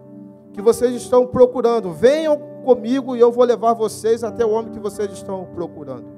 que 0.54 0.62
vocês 0.62 0.94
estão 0.94 1.26
procurando. 1.26 1.92
Venham 1.92 2.38
comigo 2.64 3.16
e 3.16 3.20
eu 3.20 3.32
vou 3.32 3.44
levar 3.44 3.74
vocês 3.74 4.24
até 4.24 4.46
o 4.46 4.52
homem 4.52 4.72
que 4.72 4.80
vocês 4.80 5.12
estão 5.12 5.46
procurando. 5.56 6.17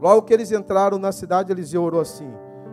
Logo 0.00 0.22
que 0.22 0.32
eles 0.32 0.50
entraram 0.50 0.98
na 0.98 1.12
cidade, 1.12 1.52
Eliseu 1.52 1.82
orou 1.82 2.00
assim: 2.00 2.32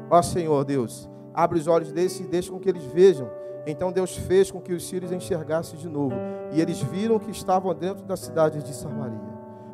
Ó 0.09 0.21
Senhor 0.21 0.63
Deus, 0.63 1.09
abre 1.33 1.59
os 1.59 1.67
olhos 1.67 1.91
desses 1.91 2.21
e 2.21 2.23
deixa 2.23 2.51
com 2.51 2.59
que 2.59 2.69
eles 2.69 2.83
vejam. 2.85 3.29
Então 3.65 3.91
Deus 3.91 4.15
fez 4.15 4.49
com 4.49 4.61
que 4.61 4.73
os 4.73 4.87
sírios 4.87 5.11
enxergassem 5.11 5.77
de 5.77 5.89
novo, 5.89 6.15
e 6.53 6.61
eles 6.61 6.81
viram 6.81 7.19
que 7.19 7.29
estavam 7.29 7.73
dentro 7.75 8.05
da 8.05 8.15
cidade 8.15 8.63
de 8.63 8.73
Samaria. 8.73 9.19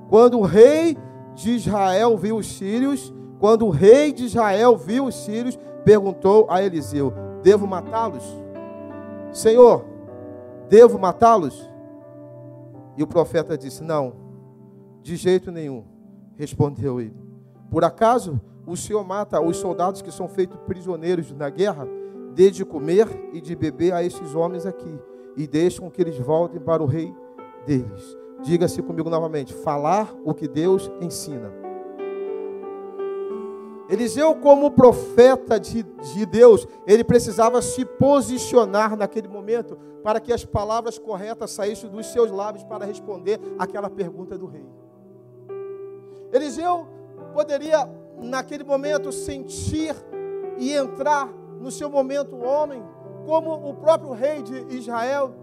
Quando 0.09 0.39
o 0.39 0.43
rei 0.43 0.97
de 1.35 1.51
Israel 1.51 2.17
viu 2.17 2.37
os 2.37 2.47
sírios, 2.47 3.13
quando 3.39 3.67
o 3.67 3.69
rei 3.69 4.11
de 4.11 4.25
Israel 4.25 4.75
viu 4.75 5.05
os 5.05 5.15
sírios, 5.15 5.59
perguntou 5.85 6.47
a 6.49 6.63
Eliseu: 6.63 7.13
Devo 7.43 7.67
matá-los? 7.67 8.23
Senhor, 9.31 9.85
devo 10.67 10.97
matá-los? 10.97 11.69
E 12.97 13.03
o 13.03 13.07
profeta 13.07 13.55
disse: 13.55 13.83
Não, 13.83 14.13
de 15.03 15.15
jeito 15.15 15.51
nenhum. 15.51 15.83
Respondeu 16.35 16.99
ele. 16.99 17.22
Por 17.73 17.83
acaso 17.83 18.39
o 18.67 18.77
Senhor 18.77 19.03
mata 19.03 19.41
os 19.41 19.57
soldados 19.57 20.03
que 20.03 20.11
são 20.11 20.27
feitos 20.27 20.59
prisioneiros 20.67 21.31
na 21.31 21.49
guerra? 21.49 21.87
Dê 22.35 22.51
de 22.51 22.63
comer 22.63 23.07
e 23.33 23.41
de 23.41 23.55
beber 23.55 23.93
a 23.93 24.03
esses 24.03 24.35
homens 24.35 24.67
aqui, 24.67 24.99
e 25.35 25.47
deixam 25.47 25.89
que 25.89 25.99
eles 25.99 26.19
voltem 26.19 26.61
para 26.61 26.83
o 26.83 26.85
rei 26.85 27.11
deles. 27.65 28.15
Diga-se 28.43 28.79
comigo 28.83 29.09
novamente: 29.09 29.55
falar 29.55 30.13
o 30.23 30.35
que 30.35 30.47
Deus 30.47 30.91
ensina. 31.01 31.51
Eliseu, 33.89 34.35
como 34.35 34.69
profeta 34.69 35.59
de, 35.59 35.81
de, 35.81 36.25
Deus, 36.27 36.67
ele 36.85 37.03
precisava 37.03 37.59
se 37.59 37.83
posicionar 37.83 38.95
naquele 38.95 39.27
momento 39.27 39.79
para 40.03 40.19
que 40.19 40.31
as 40.31 40.45
palavras 40.45 40.99
corretas 40.99 41.49
saíssem 41.49 41.89
dos 41.89 42.05
seus 42.05 42.29
lábios 42.29 42.63
para 42.63 42.85
responder 42.85 43.39
aquela 43.57 43.89
pergunta 43.89 44.37
do 44.37 44.45
rei. 44.45 44.65
Eliseu 46.31 46.92
poderia, 47.33 47.89
naquele 48.21 48.63
momento, 48.63 49.11
sentir 49.11 49.95
e 50.57 50.71
entrar 50.73 51.27
no 51.59 51.71
seu 51.71 51.89
momento 51.89 52.35
homem, 52.37 52.83
como 53.25 53.53
o 53.69 53.73
próprio 53.73 54.11
rei 54.11 54.41
de 54.41 54.75
Israel, 54.75 55.33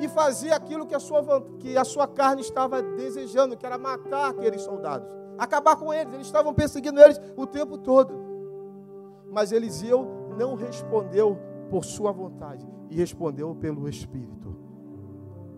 e 0.00 0.08
fazer 0.08 0.52
aquilo 0.52 0.86
que 0.86 0.94
a 0.94 1.00
sua, 1.00 1.22
que 1.58 1.76
a 1.76 1.84
sua 1.84 2.06
carne 2.06 2.40
estava 2.40 2.82
desejando, 2.82 3.56
que 3.56 3.66
era 3.66 3.78
matar 3.78 4.30
aqueles 4.30 4.62
soldados, 4.62 5.08
acabar 5.36 5.76
com 5.76 5.92
eles. 5.92 6.12
Eles 6.14 6.26
estavam 6.26 6.54
perseguindo 6.54 7.00
eles 7.00 7.20
o 7.36 7.46
tempo 7.46 7.78
todo. 7.78 8.14
Mas 9.30 9.52
Eliseu 9.52 10.06
não 10.38 10.54
respondeu 10.54 11.38
por 11.70 11.84
sua 11.84 12.12
vontade, 12.12 12.66
e 12.88 12.96
respondeu 12.96 13.54
pelo 13.54 13.88
Espírito. 13.88 14.56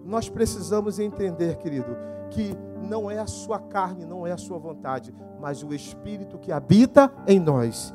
Nós 0.04 0.28
precisamos 0.28 0.98
entender, 0.98 1.56
querido, 1.58 1.96
que 2.30 2.56
não 2.80 3.10
é 3.10 3.18
a 3.18 3.26
sua 3.26 3.58
carne, 3.58 4.06
não 4.06 4.26
é 4.26 4.32
a 4.32 4.36
sua 4.36 4.58
vontade, 4.58 5.14
mas 5.40 5.62
o 5.62 5.74
Espírito 5.74 6.38
que 6.38 6.50
habita 6.50 7.12
em 7.26 7.38
nós. 7.38 7.94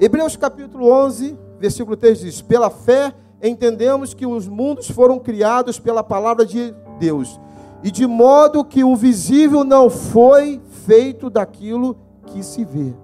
Hebreus 0.00 0.36
capítulo 0.36 0.90
11, 0.90 1.38
versículo 1.58 1.96
3 1.96 2.20
diz: 2.20 2.42
Pela 2.42 2.70
fé 2.70 3.14
entendemos 3.42 4.12
que 4.14 4.26
os 4.26 4.48
mundos 4.48 4.90
foram 4.90 5.18
criados 5.18 5.78
pela 5.78 6.02
palavra 6.02 6.44
de 6.44 6.74
Deus, 6.98 7.40
e 7.82 7.90
de 7.90 8.06
modo 8.06 8.64
que 8.64 8.82
o 8.82 8.96
visível 8.96 9.64
não 9.64 9.88
foi 9.88 10.60
feito 10.86 11.30
daquilo 11.30 11.96
que 12.26 12.42
se 12.42 12.64
vê. 12.64 12.94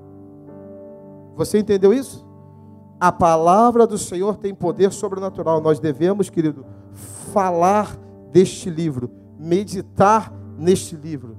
Você 1.37 1.59
entendeu 1.59 1.93
isso? 1.93 2.27
A 2.99 3.13
palavra 3.13 3.87
do 3.87 3.99
Senhor 3.99 4.37
tem 4.39 4.55
poder 4.55 4.91
sobrenatural. 4.91 5.61
Nós 5.61 5.79
devemos, 5.79 6.31
querido, 6.31 6.65
falar 7.33 7.95
deste 8.33 8.71
livro 8.71 9.11
meditar 9.39 10.33
neste 10.59 10.97
livro. 10.97 11.37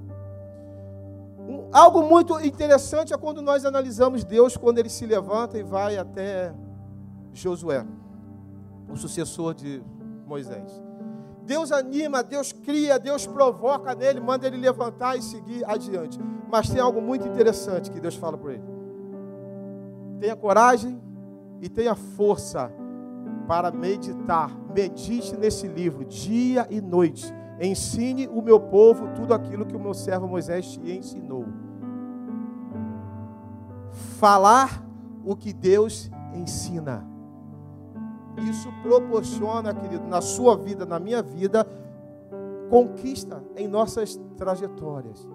algo 1.72 2.02
muito 2.02 2.38
interessante 2.40 3.12
é 3.12 3.16
quando 3.16 3.42
nós 3.42 3.64
analisamos 3.64 4.24
Deus, 4.24 4.56
quando 4.56 4.78
ele 4.78 4.88
se 4.88 5.06
levanta 5.06 5.58
e 5.58 5.62
vai 5.62 5.96
até 5.96 6.54
Josué, 7.32 7.84
o 8.88 8.96
sucessor 8.96 9.54
de 9.54 9.82
Moisés. 10.26 10.82
Deus 11.44 11.72
anima, 11.72 12.22
Deus 12.22 12.52
cria, 12.52 12.98
Deus 12.98 13.26
provoca 13.26 13.94
nele, 13.94 14.20
manda 14.20 14.46
ele 14.46 14.58
levantar 14.58 15.16
e 15.16 15.22
seguir 15.22 15.64
adiante. 15.64 16.18
Mas 16.50 16.68
tem 16.68 16.80
algo 16.80 17.00
muito 17.00 17.26
interessante 17.26 17.90
que 17.90 18.00
Deus 18.00 18.14
fala 18.14 18.36
para 18.36 18.52
ele. 18.52 18.64
Tenha 20.20 20.36
coragem 20.36 21.00
e 21.62 21.68
tenha 21.68 21.94
força 21.94 22.70
para 23.46 23.70
meditar. 23.70 24.50
Medite 24.74 25.36
nesse 25.36 25.66
livro 25.66 26.04
dia 26.04 26.66
e 26.68 26.80
noite. 26.80 27.32
Ensine 27.60 28.28
o 28.28 28.40
meu 28.40 28.60
povo 28.60 29.08
tudo 29.14 29.34
aquilo 29.34 29.66
que 29.66 29.76
o 29.76 29.80
meu 29.80 29.94
servo 29.94 30.28
Moisés 30.28 30.66
te 30.72 30.92
ensinou. 30.92 31.44
Falar 34.18 34.84
o 35.24 35.34
que 35.34 35.52
Deus 35.52 36.10
ensina. 36.34 37.04
Isso 38.48 38.68
proporciona, 38.82 39.74
querido, 39.74 40.06
na 40.06 40.20
sua 40.20 40.56
vida, 40.56 40.86
na 40.86 41.00
minha 41.00 41.20
vida, 41.20 41.66
conquista 42.70 43.42
em 43.56 43.66
nossas 43.66 44.16
trajetórias. 44.36 45.26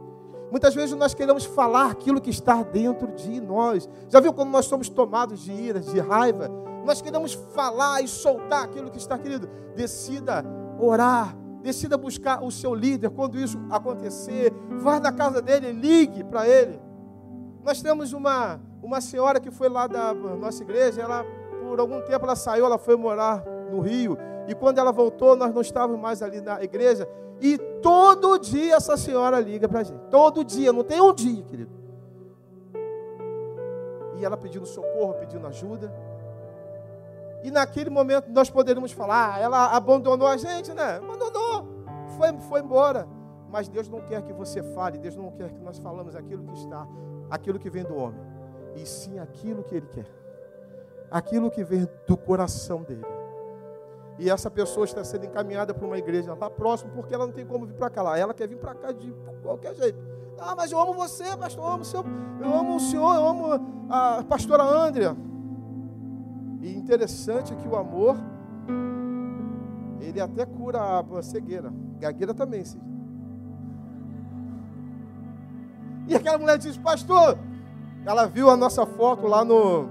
Muitas 0.49 0.75
vezes 0.75 0.95
nós 0.95 1.13
queremos 1.13 1.43
falar 1.43 1.91
aquilo 1.91 2.21
que 2.21 2.29
está 2.29 2.61
dentro 2.61 3.07
de 3.13 3.41
nós. 3.41 3.89
Já 4.07 4.19
viu 4.19 4.31
quando 4.31 4.51
nós 4.51 4.65
somos 4.65 4.87
tomados 4.87 5.39
de 5.39 5.51
ira, 5.51 5.79
de 5.79 5.99
raiva? 5.99 6.49
Nós 6.85 7.01
queremos 7.01 7.33
falar 7.33 8.01
e 8.01 8.07
soltar 8.07 8.63
aquilo 8.63 8.91
que 8.91 8.97
está, 8.97 9.17
querido. 9.17 9.49
Decida 9.75 10.45
orar, 10.79 11.35
decida 11.63 11.97
buscar 11.97 12.43
o 12.43 12.51
seu 12.51 12.75
líder 12.75 13.09
quando 13.09 13.39
isso 13.39 13.57
acontecer. 13.71 14.53
Vá 14.79 14.99
na 14.99 15.11
casa 15.11 15.41
dele, 15.41 15.71
ligue 15.71 16.23
para 16.23 16.47
ele. 16.47 16.79
Nós 17.63 17.81
temos 17.81 18.11
uma, 18.11 18.59
uma 18.81 18.99
senhora 18.99 19.39
que 19.39 19.49
foi 19.49 19.69
lá 19.69 19.87
da 19.87 20.13
nossa 20.13 20.61
igreja, 20.61 21.01
ela 21.01 21.25
por 21.63 21.79
algum 21.79 22.01
tempo 22.01 22.25
ela 22.25 22.35
saiu, 22.35 22.65
ela 22.65 22.77
foi 22.77 22.95
morar 22.95 23.43
no 23.71 23.79
Rio. 23.79 24.17
E 24.47 24.53
quando 24.53 24.77
ela 24.77 24.91
voltou, 24.91 25.35
nós 25.35 25.53
não 25.53 25.61
estávamos 25.61 25.99
mais 25.99 26.21
ali 26.21 26.41
na 26.41 26.61
igreja. 26.61 27.07
E 27.41 27.57
todo 27.81 28.37
dia 28.37 28.75
essa 28.75 28.97
senhora 28.97 29.39
liga 29.39 29.67
para 29.67 29.79
a 29.79 29.83
gente. 29.83 29.99
Todo 30.11 30.43
dia, 30.43 30.71
não 30.73 30.83
tem 30.83 31.01
um 31.01 31.13
dia, 31.13 31.41
querido. 31.43 31.71
E 34.17 34.25
ela 34.25 34.37
pedindo 34.37 34.65
socorro, 34.65 35.13
pedindo 35.15 35.47
ajuda. 35.47 35.91
E 37.43 37.51
naquele 37.51 37.89
momento 37.89 38.29
nós 38.29 38.49
poderíamos 38.49 38.91
falar, 38.91 39.35
ah, 39.35 39.39
ela 39.39 39.75
abandonou 39.75 40.27
a 40.27 40.37
gente, 40.37 40.71
né? 40.73 40.97
Abandonou, 40.97 41.52
foi, 42.17 42.33
foi 42.49 42.61
embora. 42.61 43.07
Mas 43.49 43.67
Deus 43.67 43.87
não 43.87 44.01
quer 44.01 44.21
que 44.23 44.33
você 44.33 44.63
fale, 44.63 44.97
Deus 44.97 45.15
não 45.15 45.31
quer 45.31 45.51
que 45.51 45.61
nós 45.61 45.77
falamos 45.77 46.15
aquilo 46.15 46.43
que 46.43 46.53
está, 46.53 46.87
aquilo 47.29 47.59
que 47.59 47.69
vem 47.69 47.83
do 47.83 47.95
homem, 47.95 48.19
e 48.75 48.83
sim 48.83 49.19
aquilo 49.19 49.63
que 49.63 49.75
Ele 49.75 49.85
quer 49.85 50.23
aquilo 51.13 51.51
que 51.51 51.63
vem 51.63 51.87
do 52.07 52.17
coração 52.17 52.81
dele. 52.81 53.05
E 54.17 54.31
essa 54.31 54.49
pessoa 54.49 54.83
está 54.83 55.03
sendo 55.03 55.27
encaminhada 55.27 55.71
para 55.71 55.85
uma 55.85 55.97
igreja 55.97 56.33
lá 56.33 56.49
próximo, 56.49 56.91
porque 56.95 57.13
ela 57.13 57.27
não 57.27 57.33
tem 57.33 57.45
como 57.45 57.67
vir 57.67 57.75
para 57.75 57.89
cá. 57.89 58.01
Lá. 58.01 58.17
Ela 58.17 58.33
quer 58.33 58.47
vir 58.47 58.57
para 58.57 58.73
cá 58.73 58.91
de 58.91 59.13
qualquer 59.43 59.75
jeito. 59.75 59.99
Ah, 60.39 60.55
mas 60.55 60.71
eu 60.71 60.79
amo 60.79 60.93
você, 60.93 61.37
pastor, 61.37 61.63
eu 61.63 61.69
amo 61.69 61.81
o 61.81 61.85
senhor, 61.85 62.05
eu 62.41 62.53
amo 62.53 62.75
o 62.75 62.79
senhor, 62.79 63.15
eu 63.15 63.27
amo 63.27 63.87
a 63.89 64.23
pastora 64.23 64.63
Andrea. 64.63 65.15
E 66.61 66.75
interessante 66.75 67.55
que 67.55 67.67
o 67.67 67.75
amor, 67.75 68.15
ele 70.05 70.21
até 70.21 70.45
cura 70.45 70.99
a 70.99 71.21
cegueira. 71.21 71.73
Gagueira 71.99 72.33
também, 72.33 72.63
sim. 72.63 72.81
E 76.07 76.15
aquela 76.15 76.37
mulher 76.37 76.57
disse, 76.57 76.79
pastor, 76.79 77.37
ela 78.05 78.25
viu 78.25 78.49
a 78.49 78.57
nossa 78.57 78.85
foto 78.85 79.25
lá 79.25 79.45
no, 79.45 79.87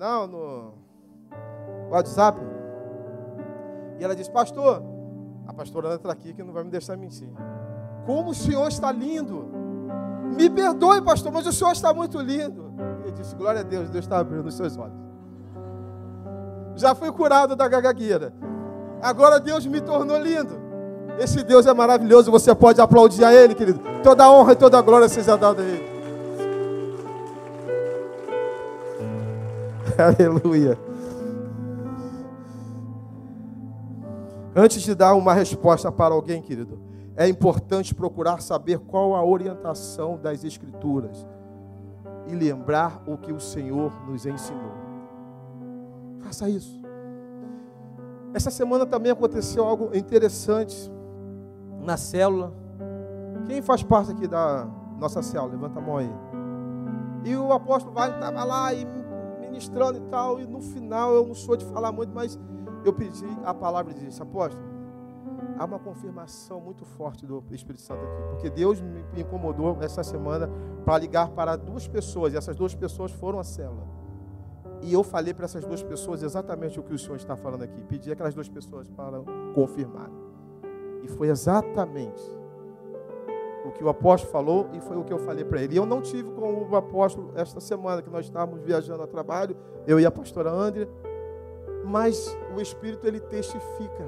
Não, 0.00 0.26
no 0.26 0.72
WhatsApp. 1.90 2.40
E 3.98 4.02
ela 4.04 4.16
disse, 4.16 4.30
pastor, 4.30 4.82
a 5.46 5.52
pastora 5.52 5.94
está 5.94 6.10
aqui 6.10 6.32
que 6.32 6.42
não 6.42 6.54
vai 6.54 6.64
me 6.64 6.70
deixar 6.70 6.96
mentir. 6.96 7.28
Como 8.06 8.30
o 8.30 8.34
senhor 8.34 8.66
está 8.68 8.90
lindo. 8.90 9.46
Me 10.34 10.48
perdoe, 10.48 11.02
pastor, 11.02 11.30
mas 11.30 11.46
o 11.46 11.52
senhor 11.52 11.72
está 11.72 11.92
muito 11.92 12.18
lindo. 12.18 12.72
E 13.04 13.08
eu 13.08 13.12
disse, 13.12 13.36
glória 13.36 13.60
a 13.60 13.62
Deus, 13.62 13.90
Deus 13.90 14.06
está 14.06 14.20
abrindo 14.20 14.46
os 14.46 14.54
seus 14.54 14.74
olhos. 14.78 15.09
Já 16.80 16.94
fui 16.94 17.12
curado 17.12 17.54
da 17.54 17.68
gagagueira. 17.68 18.32
Agora 19.02 19.38
Deus 19.38 19.66
me 19.66 19.82
tornou 19.82 20.18
lindo. 20.18 20.58
Esse 21.18 21.42
Deus 21.42 21.66
é 21.66 21.74
maravilhoso, 21.74 22.30
você 22.30 22.54
pode 22.54 22.80
aplaudir 22.80 23.22
a 23.22 23.34
Ele, 23.34 23.54
querido. 23.54 23.80
Toda 24.02 24.30
honra 24.30 24.52
e 24.52 24.56
toda 24.56 24.80
glória 24.80 25.06
seja 25.06 25.36
dada 25.36 25.60
a 25.60 25.64
Ele. 25.66 25.90
Aleluia. 30.18 30.78
Antes 34.56 34.80
de 34.80 34.94
dar 34.94 35.14
uma 35.14 35.34
resposta 35.34 35.92
para 35.92 36.14
alguém, 36.14 36.40
querido, 36.40 36.80
é 37.14 37.28
importante 37.28 37.94
procurar 37.94 38.40
saber 38.40 38.78
qual 38.78 39.14
a 39.14 39.22
orientação 39.22 40.18
das 40.18 40.42
Escrituras 40.44 41.26
e 42.26 42.34
lembrar 42.34 43.02
o 43.06 43.18
que 43.18 43.32
o 43.32 43.38
Senhor 43.38 43.92
nos 44.08 44.24
ensinou. 44.24 44.89
Faça 46.30 46.48
isso. 46.48 46.80
Essa 48.32 48.52
semana 48.52 48.86
também 48.86 49.10
aconteceu 49.10 49.64
algo 49.64 49.90
interessante 49.96 50.88
na 51.80 51.96
célula. 51.96 52.54
Quem 53.46 53.60
faz 53.60 53.82
parte 53.82 54.12
aqui 54.12 54.28
da 54.28 54.64
nossa 55.00 55.22
célula? 55.22 55.54
Levanta 55.54 55.80
a 55.80 55.82
mão 55.82 55.96
aí. 55.96 56.12
E 57.24 57.34
o 57.34 57.52
apóstolo 57.52 57.92
Wagner 57.92 58.20
estava 58.20 58.44
lá 58.44 58.72
e 58.72 58.86
ministrando 59.40 59.98
e 59.98 60.02
tal, 60.02 60.38
e 60.38 60.46
no 60.46 60.60
final 60.60 61.12
eu 61.14 61.26
não 61.26 61.34
sou 61.34 61.56
de 61.56 61.64
falar 61.64 61.90
muito, 61.90 62.14
mas 62.14 62.38
eu 62.84 62.92
pedi 62.92 63.26
a 63.44 63.52
palavra 63.52 63.92
e 63.92 63.96
disse, 63.96 64.22
apóstolo, 64.22 64.62
há 65.58 65.64
uma 65.64 65.80
confirmação 65.80 66.60
muito 66.60 66.84
forte 66.84 67.26
do 67.26 67.42
Espírito 67.50 67.82
Santo 67.82 68.04
aqui, 68.04 68.22
porque 68.30 68.50
Deus 68.50 68.80
me 68.80 69.04
incomodou 69.16 69.78
essa 69.80 70.04
semana 70.04 70.48
para 70.84 70.96
ligar 70.96 71.30
para 71.30 71.56
duas 71.56 71.88
pessoas, 71.88 72.32
e 72.32 72.36
essas 72.36 72.54
duas 72.54 72.72
pessoas 72.72 73.10
foram 73.10 73.40
à 73.40 73.44
célula. 73.44 73.99
E 74.82 74.92
eu 74.92 75.02
falei 75.02 75.34
para 75.34 75.44
essas 75.44 75.64
duas 75.64 75.82
pessoas 75.82 76.22
exatamente 76.22 76.80
o 76.80 76.82
que 76.82 76.94
o 76.94 76.98
Senhor 76.98 77.16
está 77.16 77.36
falando 77.36 77.62
aqui. 77.62 77.82
Pedi 77.82 78.10
aquelas 78.10 78.34
duas 78.34 78.48
pessoas 78.48 78.88
para 78.88 79.20
confirmar. 79.54 80.10
E 81.02 81.08
foi 81.08 81.28
exatamente 81.28 82.22
o 83.64 83.70
que 83.70 83.84
o 83.84 83.88
apóstolo 83.88 84.32
falou 84.32 84.68
e 84.72 84.80
foi 84.80 84.96
o 84.96 85.04
que 85.04 85.12
eu 85.12 85.18
falei 85.18 85.44
para 85.44 85.62
ele. 85.62 85.74
E 85.74 85.76
eu 85.76 85.86
não 85.86 86.00
tive 86.00 86.30
com 86.30 86.66
o 86.68 86.76
apóstolo 86.76 87.32
esta 87.34 87.60
semana 87.60 88.02
que 88.02 88.10
nós 88.10 88.26
estávamos 88.26 88.62
viajando 88.62 89.02
a 89.02 89.06
trabalho, 89.06 89.56
eu 89.86 90.00
e 90.00 90.06
a 90.06 90.10
pastora 90.10 90.50
André, 90.50 90.88
mas 91.84 92.36
o 92.56 92.60
Espírito 92.60 93.06
ele 93.06 93.20
testifica 93.20 94.06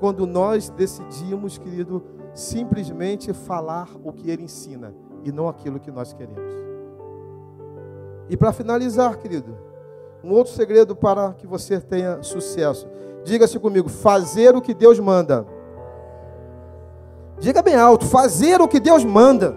quando 0.00 0.26
nós 0.26 0.68
decidimos, 0.68 1.58
querido, 1.58 2.02
simplesmente 2.34 3.32
falar 3.32 3.88
o 4.02 4.12
que 4.12 4.30
ele 4.30 4.42
ensina 4.42 4.92
e 5.22 5.30
não 5.30 5.48
aquilo 5.48 5.78
que 5.78 5.90
nós 5.90 6.12
queremos. 6.12 6.52
E 8.28 8.36
para 8.36 8.52
finalizar, 8.52 9.16
querido, 9.18 9.56
um 10.24 10.32
outro 10.32 10.52
segredo 10.52 10.94
para 10.94 11.32
que 11.34 11.46
você 11.46 11.80
tenha 11.80 12.22
sucesso. 12.22 12.86
Diga-se 13.24 13.58
comigo, 13.58 13.88
fazer 13.88 14.54
o 14.56 14.60
que 14.60 14.74
Deus 14.74 14.98
manda 14.98 15.46
Diga 17.42 17.60
bem 17.60 17.74
alto, 17.74 18.06
fazer 18.06 18.60
o 18.60 18.68
que 18.68 18.78
Deus 18.78 19.04
manda. 19.04 19.56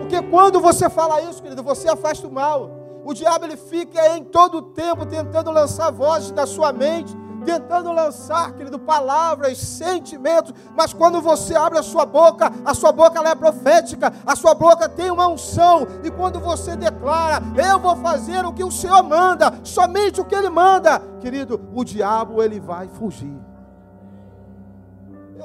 Porque 0.00 0.20
quando 0.20 0.60
você 0.60 0.90
fala 0.90 1.22
isso, 1.22 1.42
querido, 1.42 1.62
você 1.62 1.88
afasta 1.88 2.26
o 2.26 2.30
mal. 2.30 2.70
O 3.06 3.14
diabo 3.14 3.46
ele 3.46 3.56
fica 3.56 4.18
em 4.18 4.22
todo 4.22 4.58
o 4.58 4.62
tempo 4.62 5.06
tentando 5.06 5.50
lançar 5.50 5.90
vozes 5.90 6.30
da 6.30 6.44
sua 6.44 6.70
mente, 6.70 7.16
tentando 7.44 7.92
lançar, 7.92 8.52
querido, 8.52 8.78
palavras, 8.78 9.58
sentimentos, 9.58 10.54
mas 10.76 10.92
quando 10.92 11.20
você 11.20 11.54
abre 11.54 11.78
a 11.78 11.82
sua 11.82 12.04
boca, 12.04 12.52
a 12.64 12.74
sua 12.74 12.92
boca 12.92 13.20
é 13.20 13.34
profética, 13.34 14.12
a 14.26 14.36
sua 14.36 14.54
boca 14.54 14.88
tem 14.88 15.10
uma 15.10 15.28
unção, 15.28 15.86
e 16.02 16.10
quando 16.10 16.40
você 16.40 16.76
declara, 16.76 17.42
eu 17.56 17.78
vou 17.78 17.96
fazer 17.96 18.44
o 18.44 18.52
que 18.52 18.64
o 18.64 18.70
Senhor 18.70 19.02
manda, 19.02 19.52
somente 19.62 20.20
o 20.20 20.24
que 20.24 20.34
Ele 20.34 20.50
manda, 20.50 21.00
querido, 21.20 21.60
o 21.74 21.84
diabo 21.84 22.42
ele 22.42 22.60
vai 22.60 22.88
fugir 22.88 23.48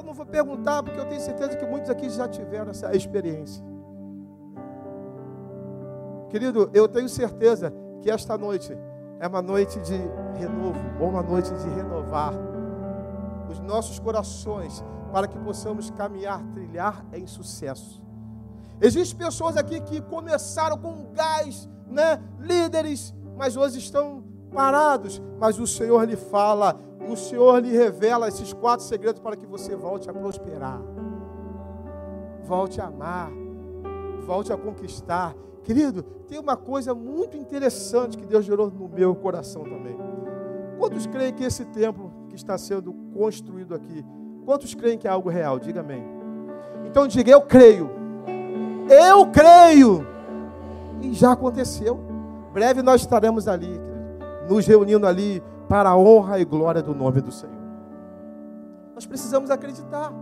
não 0.04 0.12
vou 0.12 0.26
perguntar, 0.26 0.80
porque 0.80 1.00
eu 1.00 1.06
tenho 1.06 1.20
certeza 1.20 1.56
que 1.56 1.66
muitos 1.66 1.90
aqui 1.90 2.08
já 2.08 2.28
tiveram 2.28 2.70
essa 2.70 2.94
experiência. 2.94 3.64
Querido, 6.30 6.70
eu 6.72 6.86
tenho 6.86 7.08
certeza 7.08 7.72
que 8.00 8.10
esta 8.10 8.38
noite 8.38 8.76
é 9.20 9.26
uma 9.26 9.42
noite 9.42 9.80
de 9.80 9.96
renovo, 10.38 10.80
ou 11.00 11.08
uma 11.08 11.22
noite 11.22 11.52
de 11.54 11.68
renovar 11.70 12.32
os 13.50 13.60
nossos 13.60 13.98
corações 13.98 14.82
para 15.12 15.28
que 15.28 15.38
possamos 15.38 15.90
caminhar, 15.90 16.42
trilhar 16.52 17.04
em 17.12 17.26
sucesso. 17.26 18.02
Existem 18.80 19.16
pessoas 19.16 19.56
aqui 19.56 19.80
que 19.80 20.00
começaram 20.00 20.76
com 20.76 21.12
gás, 21.12 21.68
né? 21.86 22.20
líderes, 22.40 23.14
mas 23.36 23.56
hoje 23.56 23.78
estão 23.78 24.24
parados, 24.52 25.22
mas 25.38 25.58
o 25.58 25.66
Senhor 25.66 26.04
lhe 26.04 26.16
fala: 26.16 26.78
o 27.08 27.16
Senhor 27.16 27.58
lhe 27.60 27.70
revela 27.70 28.28
esses 28.28 28.52
quatro 28.52 28.84
segredos 28.84 29.20
para 29.20 29.36
que 29.36 29.46
você 29.46 29.76
volte 29.76 30.10
a 30.10 30.12
prosperar. 30.12 30.80
volte 32.42 32.80
a 32.80 32.86
amar, 32.86 33.30
volte 34.26 34.52
a 34.52 34.56
conquistar. 34.56 35.34
Querido, 35.64 36.02
tem 36.28 36.38
uma 36.38 36.56
coisa 36.56 36.94
muito 36.94 37.36
interessante 37.36 38.18
que 38.18 38.26
Deus 38.26 38.44
gerou 38.44 38.70
no 38.70 38.86
meu 38.86 39.14
coração 39.14 39.64
também. 39.64 39.96
Quantos 40.78 41.06
creem 41.06 41.32
que 41.32 41.42
esse 41.42 41.64
templo 41.64 42.12
que 42.28 42.36
está 42.36 42.58
sendo 42.58 42.92
construído 43.14 43.74
aqui, 43.74 44.04
quantos 44.44 44.74
creem 44.74 44.98
que 44.98 45.08
é 45.08 45.10
algo 45.10 45.30
real? 45.30 45.58
Diga 45.58 45.80
amém. 45.80 46.04
Então 46.84 47.06
diga, 47.06 47.30
eu 47.30 47.40
creio. 47.40 47.90
Eu 48.88 49.26
creio. 49.28 50.06
E 51.00 51.14
já 51.14 51.32
aconteceu. 51.32 51.98
Breve 52.52 52.82
nós 52.82 53.00
estaremos 53.00 53.48
ali, 53.48 53.80
nos 54.48 54.66
reunindo 54.66 55.06
ali 55.06 55.42
para 55.68 55.90
a 55.90 55.96
honra 55.96 56.38
e 56.38 56.44
glória 56.44 56.82
do 56.82 56.94
nome 56.94 57.22
do 57.22 57.32
Senhor. 57.32 57.54
Nós 58.94 59.06
precisamos 59.06 59.50
acreditar. 59.50 60.12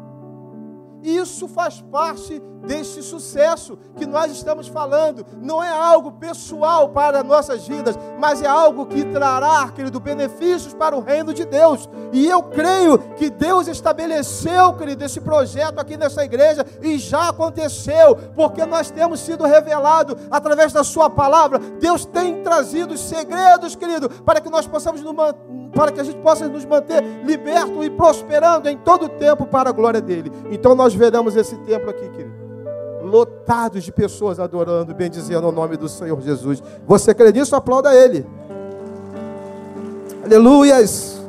Isso 1.02 1.48
faz 1.48 1.80
parte 1.80 2.40
deste 2.66 3.02
sucesso 3.02 3.76
que 3.96 4.06
nós 4.06 4.30
estamos 4.30 4.68
falando. 4.68 5.26
Não 5.40 5.62
é 5.62 5.68
algo 5.68 6.12
pessoal 6.12 6.88
para 6.88 7.22
nossas 7.22 7.66
vidas, 7.66 7.98
mas 8.18 8.40
é 8.40 8.46
algo 8.46 8.86
que 8.86 9.04
trará, 9.04 9.68
querido, 9.70 9.98
benefícios 9.98 10.72
para 10.72 10.96
o 10.96 11.00
reino 11.00 11.34
de 11.34 11.44
Deus. 11.44 11.88
E 12.12 12.26
eu 12.26 12.42
creio 12.42 12.98
que 13.16 13.28
Deus 13.30 13.66
estabeleceu, 13.66 14.74
querido, 14.74 15.04
esse 15.04 15.20
projeto 15.20 15.78
aqui 15.78 15.96
nessa 15.96 16.24
igreja 16.24 16.64
e 16.80 16.98
já 16.98 17.28
aconteceu, 17.28 18.16
porque 18.34 18.64
nós 18.64 18.90
temos 18.90 19.20
sido 19.20 19.44
revelado 19.44 20.16
através 20.30 20.72
da 20.72 20.84
Sua 20.84 21.10
palavra. 21.10 21.58
Deus 21.58 22.04
tem 22.04 22.42
trazido 22.42 22.96
segredos, 22.96 23.74
querido, 23.74 24.08
para 24.08 24.40
que 24.40 24.50
nós 24.50 24.66
possamos 24.66 25.02
nos 25.02 25.14
para 25.74 25.90
que 25.90 26.00
a 26.00 26.04
gente 26.04 26.18
possa 26.18 26.48
nos 26.48 26.64
manter 26.64 27.02
liberto 27.24 27.82
e 27.82 27.90
prosperando 27.90 28.68
em 28.68 28.76
todo 28.76 29.06
o 29.06 29.08
tempo 29.08 29.46
para 29.46 29.70
a 29.70 29.72
glória 29.72 30.00
dele. 30.00 30.30
Então 30.50 30.74
nós 30.74 30.94
veremos 30.94 31.34
esse 31.34 31.56
templo 31.58 31.90
aqui, 31.90 32.08
querido, 32.10 32.34
lotados 33.02 33.82
de 33.82 33.90
pessoas 33.90 34.38
adorando 34.38 34.94
bendizendo 34.94 35.48
o 35.48 35.52
nome 35.52 35.76
do 35.76 35.88
Senhor 35.88 36.20
Jesus. 36.20 36.62
Você 36.86 37.14
crê 37.14 37.32
nisso? 37.32 37.56
Aplauda 37.56 37.94
ele. 37.94 38.26
Aleluias. 40.24 41.20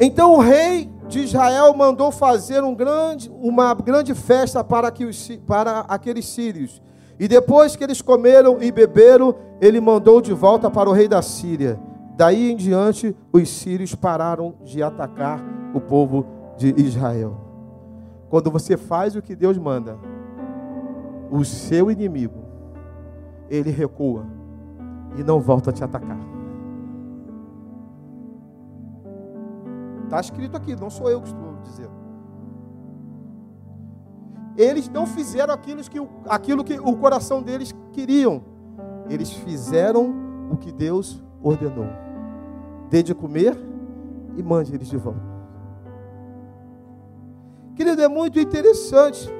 Então 0.00 0.34
o 0.34 0.40
rei 0.40 0.90
de 1.08 1.20
Israel 1.20 1.74
mandou 1.74 2.10
fazer 2.10 2.64
um 2.64 2.74
grande, 2.74 3.30
uma 3.40 3.74
grande 3.74 4.14
festa 4.14 4.64
para, 4.64 4.90
que 4.90 5.04
os, 5.04 5.28
para 5.46 5.80
aqueles 5.80 6.26
sírios 6.26 6.80
e 7.22 7.28
depois 7.28 7.76
que 7.76 7.84
eles 7.84 8.02
comeram 8.02 8.60
e 8.60 8.72
beberam, 8.72 9.32
ele 9.60 9.80
mandou 9.80 10.20
de 10.20 10.32
volta 10.32 10.68
para 10.68 10.90
o 10.90 10.92
rei 10.92 11.06
da 11.06 11.22
Síria. 11.22 11.78
Daí 12.16 12.50
em 12.50 12.56
diante, 12.56 13.14
os 13.32 13.48
sírios 13.48 13.94
pararam 13.94 14.56
de 14.64 14.82
atacar 14.82 15.40
o 15.72 15.80
povo 15.80 16.26
de 16.58 16.74
Israel. 16.76 17.36
Quando 18.28 18.50
você 18.50 18.76
faz 18.76 19.14
o 19.14 19.22
que 19.22 19.36
Deus 19.36 19.56
manda, 19.56 19.96
o 21.30 21.44
seu 21.44 21.92
inimigo, 21.92 22.42
ele 23.48 23.70
recua 23.70 24.26
e 25.16 25.22
não 25.22 25.38
volta 25.38 25.70
a 25.70 25.72
te 25.72 25.84
atacar. 25.84 26.18
Está 30.02 30.18
escrito 30.18 30.56
aqui, 30.56 30.74
não 30.74 30.90
sou 30.90 31.08
eu 31.08 31.20
que 31.20 31.28
estou 31.28 31.54
dizendo 31.62 31.91
eles 34.56 34.88
não 34.88 35.06
fizeram 35.06 35.54
aquilo 35.54 35.82
que, 35.82 35.98
aquilo 36.28 36.64
que 36.64 36.78
o 36.78 36.96
coração 36.96 37.42
deles 37.42 37.74
queriam. 37.92 38.42
Eles 39.08 39.30
fizeram 39.30 40.14
o 40.50 40.56
que 40.56 40.70
Deus 40.70 41.22
ordenou. 41.42 41.86
Dê 42.90 43.02
de 43.02 43.14
comer 43.14 43.56
e 44.36 44.42
mande 44.42 44.74
eles 44.74 44.88
de 44.88 44.96
volta. 44.96 45.32
Querido, 47.74 48.02
é 48.02 48.08
muito 48.08 48.38
interessante, 48.38 49.30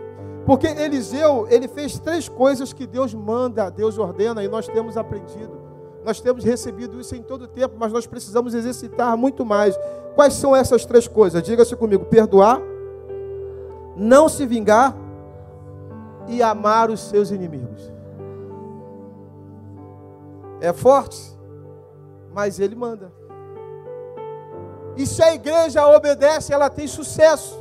porque 0.47 0.67
Eliseu, 0.67 1.47
ele 1.51 1.69
fez 1.69 1.99
três 1.99 2.29
coisas 2.29 2.73
que 2.73 2.87
Deus 2.87 3.13
manda, 3.13 3.71
Deus 3.71 3.99
ordena, 3.99 4.43
e 4.43 4.49
nós 4.49 4.67
temos 4.67 4.97
aprendido. 4.97 5.61
Nós 6.05 6.21
temos 6.21 6.43
recebido 6.43 6.99
isso 6.99 7.15
em 7.15 7.23
todo 7.23 7.43
o 7.43 7.49
tempo, 7.49 7.77
mas 7.79 7.93
nós 7.93 8.07
precisamos 8.07 8.55
exercitar 8.55 9.17
muito 9.17 9.45
mais. 9.45 9.79
Quais 10.15 10.35
são 10.35 10.57
essas 10.57 10.85
três 10.85 11.07
coisas? 11.07 11.43
Diga-se 11.43 11.77
comigo: 11.77 12.07
perdoar, 12.07 12.61
não 13.95 14.29
se 14.29 14.47
vingar 14.47 14.97
e 16.29 16.43
amar 16.43 16.91
os 16.91 17.01
seus 17.01 17.31
inimigos. 17.31 17.93
É 20.61 20.73
forte, 20.73 21.21
mas 22.33 22.59
ele 22.59 22.75
manda. 22.75 23.13
E 24.97 25.07
se 25.07 25.23
a 25.23 25.35
igreja 25.35 25.87
obedece, 25.87 26.53
ela 26.53 26.69
tem 26.69 26.87
sucesso. 26.87 27.59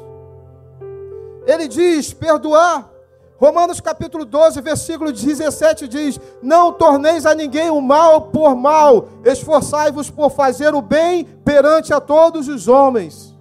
Ele 1.45 1.67
diz: 1.67 2.13
perdoar. 2.13 2.89
Romanos 3.37 3.81
capítulo 3.81 4.23
12, 4.23 4.61
versículo 4.61 5.11
17 5.11 5.87
diz: 5.87 6.19
Não 6.43 6.71
torneis 6.71 7.25
a 7.25 7.33
ninguém 7.33 7.71
o 7.71 7.81
mal 7.81 8.21
por 8.27 8.55
mal, 8.55 9.07
esforçai-vos 9.25 10.11
por 10.11 10.29
fazer 10.29 10.75
o 10.75 10.81
bem 10.81 11.25
perante 11.43 11.91
a 11.91 11.99
todos 11.99 12.47
os 12.47 12.67
homens. 12.67 13.35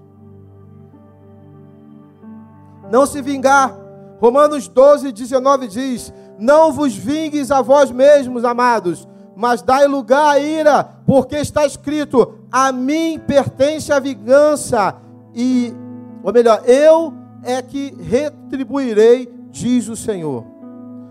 Não 2.90 3.04
se 3.04 3.20
vingar, 3.20 3.76
Romanos 4.20 4.68
12, 4.68 5.12
19 5.12 5.66
diz: 5.66 6.12
Não 6.38 6.72
vos 6.72 6.94
vingues 6.94 7.50
a 7.50 7.62
vós 7.62 7.90
mesmos, 7.90 8.44
amados, 8.44 9.08
mas 9.34 9.62
dai 9.62 9.86
lugar 9.86 10.34
à 10.34 10.38
ira, 10.38 10.84
porque 11.06 11.36
está 11.36 11.64
escrito: 11.64 12.34
A 12.52 12.70
mim 12.70 13.18
pertence 13.18 13.90
a 13.90 13.98
vingança, 13.98 14.94
e, 15.34 15.74
ou 16.22 16.32
melhor, 16.32 16.62
eu 16.66 17.14
é 17.42 17.62
que 17.62 17.94
retribuirei, 17.98 19.32
diz 19.50 19.88
o 19.88 19.96
Senhor. 19.96 20.44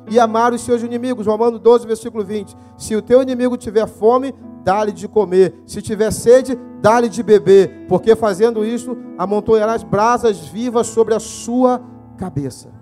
E 0.07 0.19
amar 0.19 0.53
os 0.53 0.61
seus 0.61 0.83
inimigos, 0.83 1.25
Romanos 1.25 1.59
12, 1.59 1.87
versículo 1.87 2.23
20: 2.23 2.55
Se 2.77 2.95
o 2.95 3.01
teu 3.01 3.23
inimigo 3.23 3.57
tiver 3.57 3.87
fome, 3.87 4.35
dá-lhe 4.63 4.91
de 4.91 5.07
comer, 5.07 5.63
se 5.65 5.81
tiver 5.81 6.11
sede, 6.11 6.55
dá-lhe 6.79 7.09
de 7.09 7.23
beber, 7.23 7.87
porque 7.87 8.15
fazendo 8.15 8.63
isso, 8.63 8.95
amontoarás 9.17 9.81
brasas 9.81 10.37
vivas 10.39 10.85
sobre 10.85 11.15
a 11.15 11.19
sua 11.19 11.81
cabeça. 12.15 12.78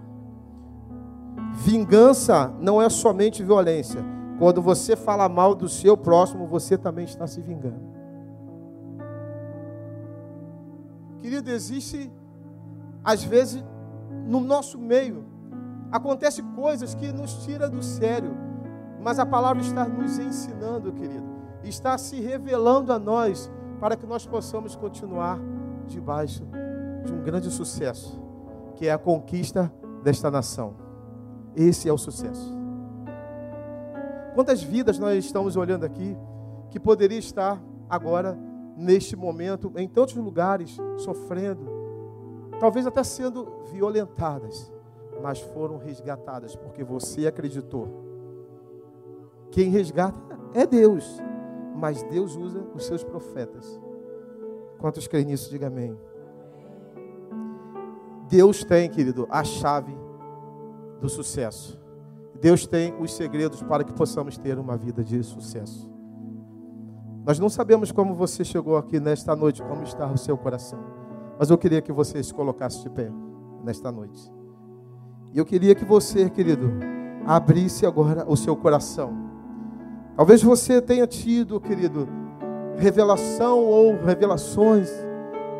Vingança 1.57 2.53
não 2.59 2.79
é 2.79 2.87
somente 2.87 3.43
violência. 3.43 3.99
Quando 4.37 4.61
você 4.61 4.95
fala 4.95 5.27
mal 5.27 5.55
do 5.55 5.67
seu 5.67 5.97
próximo, 5.97 6.45
você 6.45 6.77
também 6.77 7.03
está 7.03 7.25
se 7.25 7.41
vingando. 7.41 7.81
Querido, 11.17 11.49
existe, 11.49 12.11
às 13.03 13.23
vezes, 13.23 13.65
no 14.27 14.39
nosso 14.39 14.77
meio, 14.77 15.25
acontece 15.91 16.43
coisas 16.43 16.93
que 16.93 17.11
nos 17.11 17.43
tira 17.43 17.67
do 17.67 17.81
sério. 17.81 18.37
Mas 19.01 19.17
a 19.17 19.25
palavra 19.25 19.63
está 19.63 19.83
nos 19.83 20.19
ensinando, 20.19 20.93
querido, 20.93 21.25
está 21.63 21.97
se 21.97 22.21
revelando 22.21 22.93
a 22.93 22.99
nós 22.99 23.51
para 23.79 23.95
que 23.95 24.05
nós 24.05 24.27
possamos 24.27 24.75
continuar 24.75 25.39
debaixo 25.87 26.43
de 27.03 27.11
um 27.11 27.23
grande 27.23 27.49
sucesso, 27.49 28.21
que 28.75 28.87
é 28.87 28.91
a 28.91 28.97
conquista 28.97 29.73
desta 30.03 30.29
nação. 30.29 30.86
Esse 31.57 31.89
é 31.89 31.93
o 31.93 31.97
sucesso. 31.97 32.55
Quantas 34.35 34.61
vidas 34.61 34.99
nós 34.99 35.25
estamos 35.25 35.55
olhando 35.55 35.83
aqui 35.83 36.15
que 36.69 36.79
poderia 36.79 37.17
estar 37.17 37.59
agora, 37.89 38.37
neste 38.77 39.15
momento, 39.15 39.73
em 39.75 39.87
tantos 39.87 40.13
lugares, 40.13 40.77
sofrendo, 40.97 41.65
talvez 42.59 42.85
até 42.85 43.03
sendo 43.03 43.47
violentadas, 43.71 44.71
mas 45.23 45.39
foram 45.39 45.79
resgatadas 45.79 46.55
porque 46.55 46.83
você 46.83 47.25
acreditou. 47.25 47.87
Quem 49.49 49.71
resgata 49.71 50.19
é 50.53 50.67
Deus, 50.67 51.19
mas 51.75 52.03
Deus 52.03 52.35
usa 52.35 52.63
os 52.75 52.85
seus 52.85 53.03
profetas. 53.03 53.81
Quantos 54.77 55.07
creem 55.07 55.25
nisso, 55.25 55.49
diga 55.49 55.65
amém. 55.65 55.97
Deus 58.29 58.63
tem, 58.63 58.87
querido, 58.87 59.25
a 59.31 59.43
chave 59.43 59.97
do 60.99 61.09
sucesso. 61.09 61.79
Deus 62.39 62.67
tem 62.67 62.93
os 62.99 63.13
segredos 63.13 63.61
para 63.63 63.83
que 63.83 63.93
possamos 63.93 64.37
ter 64.37 64.59
uma 64.59 64.77
vida 64.77 65.03
de 65.03 65.21
sucesso. 65.23 65.91
Nós 67.25 67.39
não 67.39 67.49
sabemos 67.49 67.91
como 67.91 68.13
você 68.13 68.43
chegou 68.45 68.77
aqui 68.77 68.99
nesta 68.99 69.35
noite, 69.35 69.61
como 69.61 69.83
está 69.83 70.07
o 70.07 70.17
seu 70.17 70.37
coração. 70.37 70.79
Mas 71.37 71.49
eu 71.49 71.57
queria 71.57 71.81
que 71.81 71.91
você 71.91 72.21
se 72.23 72.33
colocasse 72.33 72.81
de 72.83 72.89
pé 72.89 73.11
nesta 73.63 73.91
noite. 73.91 74.31
E 75.33 75.37
eu 75.37 75.45
queria 75.45 75.75
que 75.75 75.83
você, 75.83 76.29
querido, 76.29 76.71
abrisse 77.25 77.85
agora 77.85 78.23
o 78.27 78.37
seu 78.37 78.55
coração. 78.55 79.13
Talvez 80.15 80.41
você 80.41 80.81
tenha 80.81 81.05
tido, 81.05 81.59
querido, 81.59 82.07
revelação 82.77 83.63
ou 83.65 83.95
revelações. 84.01 84.89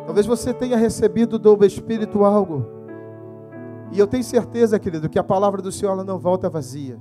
Talvez 0.06 0.26
você 0.26 0.54
tenha 0.54 0.76
recebido 0.76 1.38
do 1.38 1.64
Espírito 1.64 2.24
algo 2.24 2.77
e 3.92 3.98
eu 3.98 4.06
tenho 4.06 4.24
certeza, 4.24 4.78
querido, 4.78 5.08
que 5.08 5.18
a 5.18 5.24
palavra 5.24 5.62
do 5.62 5.72
Senhor 5.72 6.04
não 6.04 6.18
volta 6.18 6.48
vazia. 6.48 6.98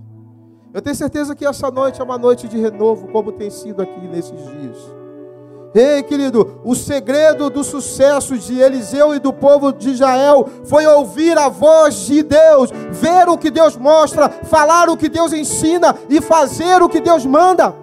Eu 0.74 0.82
tenho 0.82 0.96
certeza 0.96 1.36
que 1.36 1.46
essa 1.46 1.72
noite 1.72 2.00
é 2.00 2.04
uma 2.04 2.18
noite 2.18 2.48
de 2.48 2.58
renovo, 2.58 3.08
como 3.08 3.32
tem 3.32 3.50
sido 3.50 3.82
aqui 3.82 4.08
nesses 4.08 4.38
dias. 4.38 4.98
Ei, 5.74 6.02
querido, 6.02 6.62
o 6.64 6.74
segredo 6.74 7.50
do 7.50 7.64
sucesso 7.64 8.38
de 8.38 8.60
Eliseu 8.60 9.14
e 9.14 9.20
do 9.20 9.32
povo 9.32 9.72
de 9.72 9.92
Israel 9.92 10.48
foi 10.66 10.88
ouvir 10.88 11.38
a 11.38 11.50
voz 11.50 12.08
de 12.08 12.24
Deus, 12.24 12.72
ver 12.92 13.30
o 13.30 13.38
que 13.38 13.52
Deus 13.52 13.76
mostra, 13.78 14.30
falar 14.30 14.90
o 14.90 14.98
que 14.98 15.08
Deus 15.08 15.34
ensina 15.34 15.96
e 16.10 16.20
fazer 16.20 16.82
o 16.82 16.90
que 16.90 17.00
Deus 17.00 17.26
manda. 17.26 17.76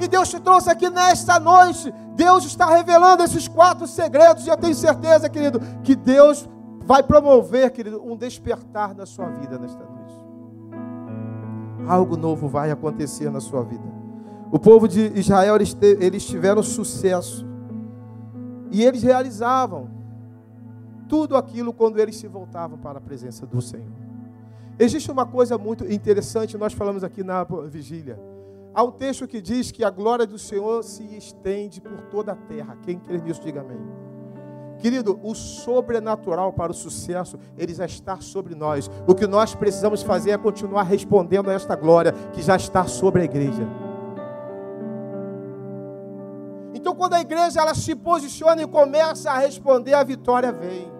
E 0.00 0.08
Deus 0.08 0.28
te 0.28 0.40
trouxe 0.40 0.70
aqui 0.70 0.88
nesta 0.88 1.38
noite. 1.38 1.92
Deus 2.14 2.44
está 2.44 2.66
revelando 2.66 3.22
esses 3.22 3.46
quatro 3.46 3.86
segredos. 3.86 4.46
E 4.46 4.50
eu 4.50 4.56
tenho 4.56 4.74
certeza, 4.74 5.28
querido, 5.28 5.60
que 5.82 5.94
Deus 5.94 6.48
vai 6.88 7.02
promover, 7.02 7.70
querido, 7.70 8.02
um 8.02 8.16
despertar 8.16 8.94
na 8.94 9.04
sua 9.04 9.26
vida 9.28 9.58
nesta 9.58 9.84
noite. 9.84 10.14
Algo 11.86 12.16
novo 12.16 12.48
vai 12.48 12.70
acontecer 12.70 13.30
na 13.30 13.40
sua 13.40 13.62
vida. 13.62 13.84
O 14.50 14.58
povo 14.58 14.88
de 14.88 15.12
Israel, 15.14 15.54
eles, 15.54 16.24
tiveram 16.24 16.62
sucesso. 16.62 17.46
E 18.70 18.82
eles 18.82 19.02
realizavam 19.02 19.90
tudo 21.06 21.36
aquilo 21.36 21.74
quando 21.74 21.98
eles 21.98 22.16
se 22.16 22.26
voltavam 22.26 22.78
para 22.78 22.96
a 22.96 23.02
presença 23.02 23.44
do 23.44 23.60
Senhor. 23.60 23.92
Existe 24.78 25.10
uma 25.10 25.26
coisa 25.26 25.58
muito 25.58 25.84
interessante, 25.92 26.56
nós 26.56 26.72
falamos 26.72 27.04
aqui 27.04 27.22
na 27.22 27.44
vigília. 27.66 28.18
Há 28.74 28.82
um 28.82 28.92
texto 28.92 29.28
que 29.28 29.42
diz 29.42 29.70
que 29.70 29.84
a 29.84 29.90
glória 29.90 30.26
do 30.26 30.38
Senhor 30.38 30.82
se 30.82 31.04
estende 31.14 31.82
por 31.82 32.00
toda 32.10 32.32
a 32.32 32.36
terra. 32.36 32.78
Quem 32.82 32.98
crê 32.98 33.18
nisso, 33.18 33.42
diga 33.42 33.60
amém. 33.60 33.97
Querido, 34.78 35.18
o 35.22 35.34
sobrenatural 35.34 36.52
para 36.52 36.70
o 36.70 36.74
sucesso, 36.74 37.38
ele 37.56 37.74
já 37.74 37.84
está 37.84 38.20
sobre 38.20 38.54
nós. 38.54 38.90
O 39.06 39.14
que 39.14 39.26
nós 39.26 39.54
precisamos 39.54 40.02
fazer 40.02 40.30
é 40.30 40.38
continuar 40.38 40.84
respondendo 40.84 41.50
a 41.50 41.52
esta 41.52 41.74
glória 41.74 42.12
que 42.32 42.40
já 42.40 42.56
está 42.56 42.86
sobre 42.86 43.22
a 43.22 43.24
igreja. 43.24 43.66
Então, 46.72 46.94
quando 46.94 47.14
a 47.14 47.20
igreja 47.20 47.60
ela 47.60 47.74
se 47.74 47.94
posiciona 47.94 48.62
e 48.62 48.66
começa 48.66 49.30
a 49.30 49.38
responder, 49.38 49.94
a 49.94 50.04
vitória 50.04 50.52
vem, 50.52 50.90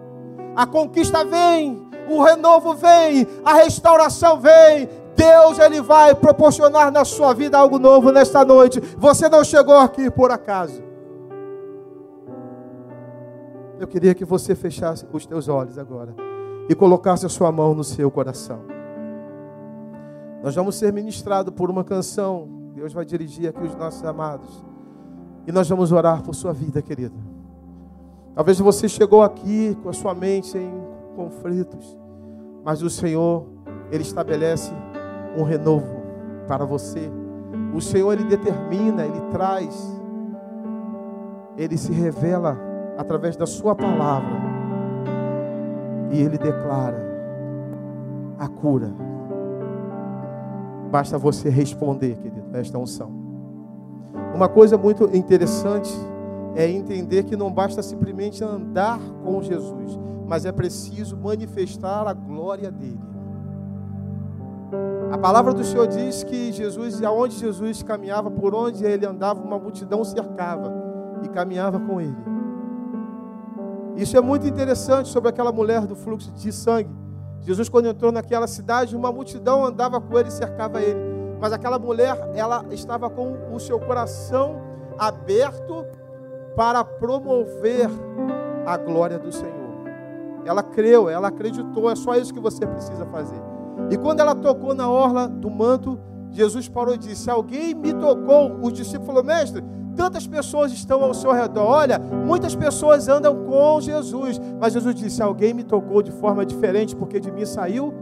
a 0.56 0.66
conquista 0.66 1.24
vem, 1.24 1.88
o 2.08 2.20
renovo 2.20 2.74
vem, 2.74 3.26
a 3.44 3.54
restauração 3.54 4.40
vem. 4.40 4.88
Deus 5.14 5.58
ele 5.58 5.80
vai 5.80 6.14
proporcionar 6.14 6.92
na 6.92 7.04
sua 7.04 7.32
vida 7.32 7.58
algo 7.58 7.78
novo 7.78 8.10
nesta 8.10 8.44
noite. 8.44 8.80
Você 8.98 9.28
não 9.28 9.44
chegou 9.44 9.76
aqui 9.76 10.10
por 10.10 10.30
acaso. 10.30 10.88
Eu 13.78 13.86
queria 13.86 14.14
que 14.14 14.24
você 14.24 14.54
fechasse 14.54 15.06
os 15.12 15.24
teus 15.24 15.48
olhos 15.48 15.78
agora 15.78 16.14
e 16.68 16.74
colocasse 16.74 17.24
a 17.24 17.28
sua 17.28 17.52
mão 17.52 17.74
no 17.74 17.84
seu 17.84 18.10
coração. 18.10 18.60
Nós 20.42 20.54
vamos 20.54 20.74
ser 20.74 20.92
ministrados 20.92 21.54
por 21.54 21.70
uma 21.70 21.84
canção. 21.84 22.48
Deus 22.74 22.92
vai 22.92 23.04
dirigir 23.04 23.48
aqui 23.48 23.62
os 23.62 23.74
nossos 23.76 24.04
amados. 24.04 24.64
E 25.46 25.52
nós 25.52 25.68
vamos 25.68 25.92
orar 25.92 26.22
por 26.22 26.34
sua 26.34 26.52
vida, 26.52 26.82
querido. 26.82 27.16
Talvez 28.34 28.58
você 28.58 28.88
chegou 28.88 29.22
aqui 29.22 29.76
com 29.82 29.88
a 29.88 29.92
sua 29.92 30.14
mente 30.14 30.58
em 30.58 30.70
conflitos, 31.16 31.98
mas 32.64 32.82
o 32.82 32.90
Senhor, 32.90 33.46
Ele 33.90 34.02
estabelece 34.02 34.72
um 35.36 35.42
renovo 35.42 36.02
para 36.46 36.64
você. 36.64 37.10
O 37.74 37.80
Senhor, 37.80 38.12
Ele 38.12 38.24
determina, 38.24 39.04
Ele 39.04 39.20
traz, 39.32 39.74
Ele 41.56 41.76
se 41.76 41.90
revela 41.92 42.67
através 42.99 43.36
da 43.36 43.46
Sua 43.46 43.76
palavra. 43.76 44.36
E 46.11 46.20
Ele 46.20 46.36
declara 46.36 47.01
a 48.38 48.49
cura. 48.49 48.90
Basta 50.90 51.16
você 51.16 51.49
responder, 51.49 52.16
querido, 52.16 52.49
esta 52.53 52.76
unção. 52.76 53.12
Uma 54.34 54.49
coisa 54.49 54.76
muito 54.76 55.05
interessante 55.16 55.94
é 56.57 56.68
entender 56.68 57.22
que 57.24 57.36
não 57.36 57.53
basta 57.53 57.82
simplesmente 57.82 58.42
andar 58.42 58.99
com 59.24 59.40
Jesus, 59.42 59.99
mas 60.26 60.44
é 60.44 60.51
preciso 60.51 61.16
manifestar 61.16 62.07
a 62.09 62.12
glória 62.12 62.70
dele. 62.70 63.09
A 65.11 65.16
palavra 65.16 65.55
do 65.55 65.64
Senhor 65.64 65.86
diz 65.86 66.22
que 66.22 66.53
Jesus, 66.53 67.03
aonde 67.03 67.36
Jesus 67.36 67.82
caminhava, 67.82 68.30
por 68.30 68.55
onde 68.55 68.84
ele 68.84 69.07
andava, 69.07 69.42
uma 69.42 69.59
multidão 69.59 70.05
cercava 70.05 70.72
e 71.22 71.28
caminhava 71.28 71.78
com 71.80 72.01
ele. 72.01 72.38
Isso 73.99 74.16
é 74.16 74.20
muito 74.20 74.46
interessante 74.46 75.09
sobre 75.09 75.28
aquela 75.28 75.51
mulher 75.51 75.84
do 75.84 75.96
fluxo 75.96 76.30
de 76.30 76.53
sangue. 76.53 76.88
Jesus, 77.40 77.68
quando 77.68 77.88
entrou 77.88 78.12
naquela 78.12 78.46
cidade, 78.46 78.94
uma 78.94 79.11
multidão 79.11 79.64
andava 79.64 80.01
com 80.01 80.16
ele 80.16 80.28
e 80.28 80.32
cercava 80.32 80.80
ele. 80.80 81.01
Mas 81.40 81.53
aquela 81.53 81.80
mulher, 81.80 82.16
ela 82.36 82.64
estava 82.70 83.11
com 83.11 83.36
o 83.53 83.59
seu 83.59 83.80
coração 83.80 84.61
aberto 84.96 85.84
para 86.55 86.84
promover 86.84 87.90
a 88.64 88.76
glória 88.76 89.18
do 89.18 89.32
Senhor. 89.32 89.53
Ela 90.44 90.62
creu, 90.62 91.09
ela 91.09 91.26
acreditou, 91.26 91.90
é 91.90 91.96
só 91.96 92.14
isso 92.14 92.32
que 92.32 92.40
você 92.40 92.64
precisa 92.64 93.05
fazer. 93.07 93.40
E 93.90 93.96
quando 93.96 94.20
ela 94.20 94.34
tocou 94.34 94.74
na 94.74 94.88
orla 94.88 95.28
do 95.28 95.51
manto, 95.51 95.99
Jesus 96.30 96.68
parou 96.68 96.94
e 96.94 96.99
disse: 96.99 97.28
Alguém 97.28 97.74
me 97.74 97.92
tocou. 97.94 98.61
O 98.62 98.70
discípulo 98.70 99.07
falou: 99.07 99.24
Mestre, 99.24 99.64
Tantas 99.99 100.28
pessoas 100.28 100.70
estão 100.72 101.03
ao 101.03 101.12
seu 101.12 101.32
redor. 101.32 101.66
Olha, 101.66 101.99
muitas 101.99 102.55
pessoas 102.55 103.09
andam 103.09 103.34
com 103.44 103.80
Jesus. 103.80 104.40
Mas 104.61 104.72
Jesus 104.72 104.94
disse: 104.94 105.20
Alguém 105.20 105.53
me 105.53 105.64
tocou 105.64 106.01
de 106.03 106.12
forma 106.12 106.46
diferente, 106.46 106.94
porque 106.94 107.18
de 107.18 107.32
mim 107.32 107.44
saiu 107.44 107.92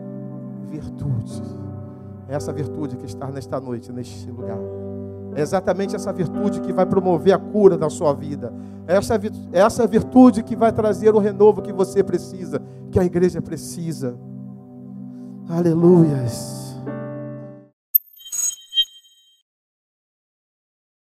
virtude. 0.68 1.42
É 2.28 2.34
essa 2.34 2.52
virtude 2.52 2.98
que 2.98 3.06
está 3.06 3.28
nesta 3.28 3.58
noite, 3.58 3.90
neste 3.90 4.30
lugar. 4.30 4.58
É 5.34 5.40
exatamente 5.40 5.96
essa 5.96 6.12
virtude 6.12 6.60
que 6.60 6.70
vai 6.70 6.84
promover 6.84 7.32
a 7.32 7.38
cura 7.38 7.78
da 7.78 7.88
sua 7.88 8.12
vida. 8.12 8.52
É 8.86 8.96
essa, 8.96 9.14
é 9.14 9.60
essa 9.60 9.86
virtude 9.86 10.42
que 10.42 10.54
vai 10.54 10.72
trazer 10.72 11.14
o 11.14 11.18
renovo 11.18 11.62
que 11.62 11.72
você 11.72 12.04
precisa, 12.04 12.60
que 12.90 13.00
a 13.00 13.04
igreja 13.04 13.40
precisa. 13.40 14.18
Aleluias. 15.48 16.65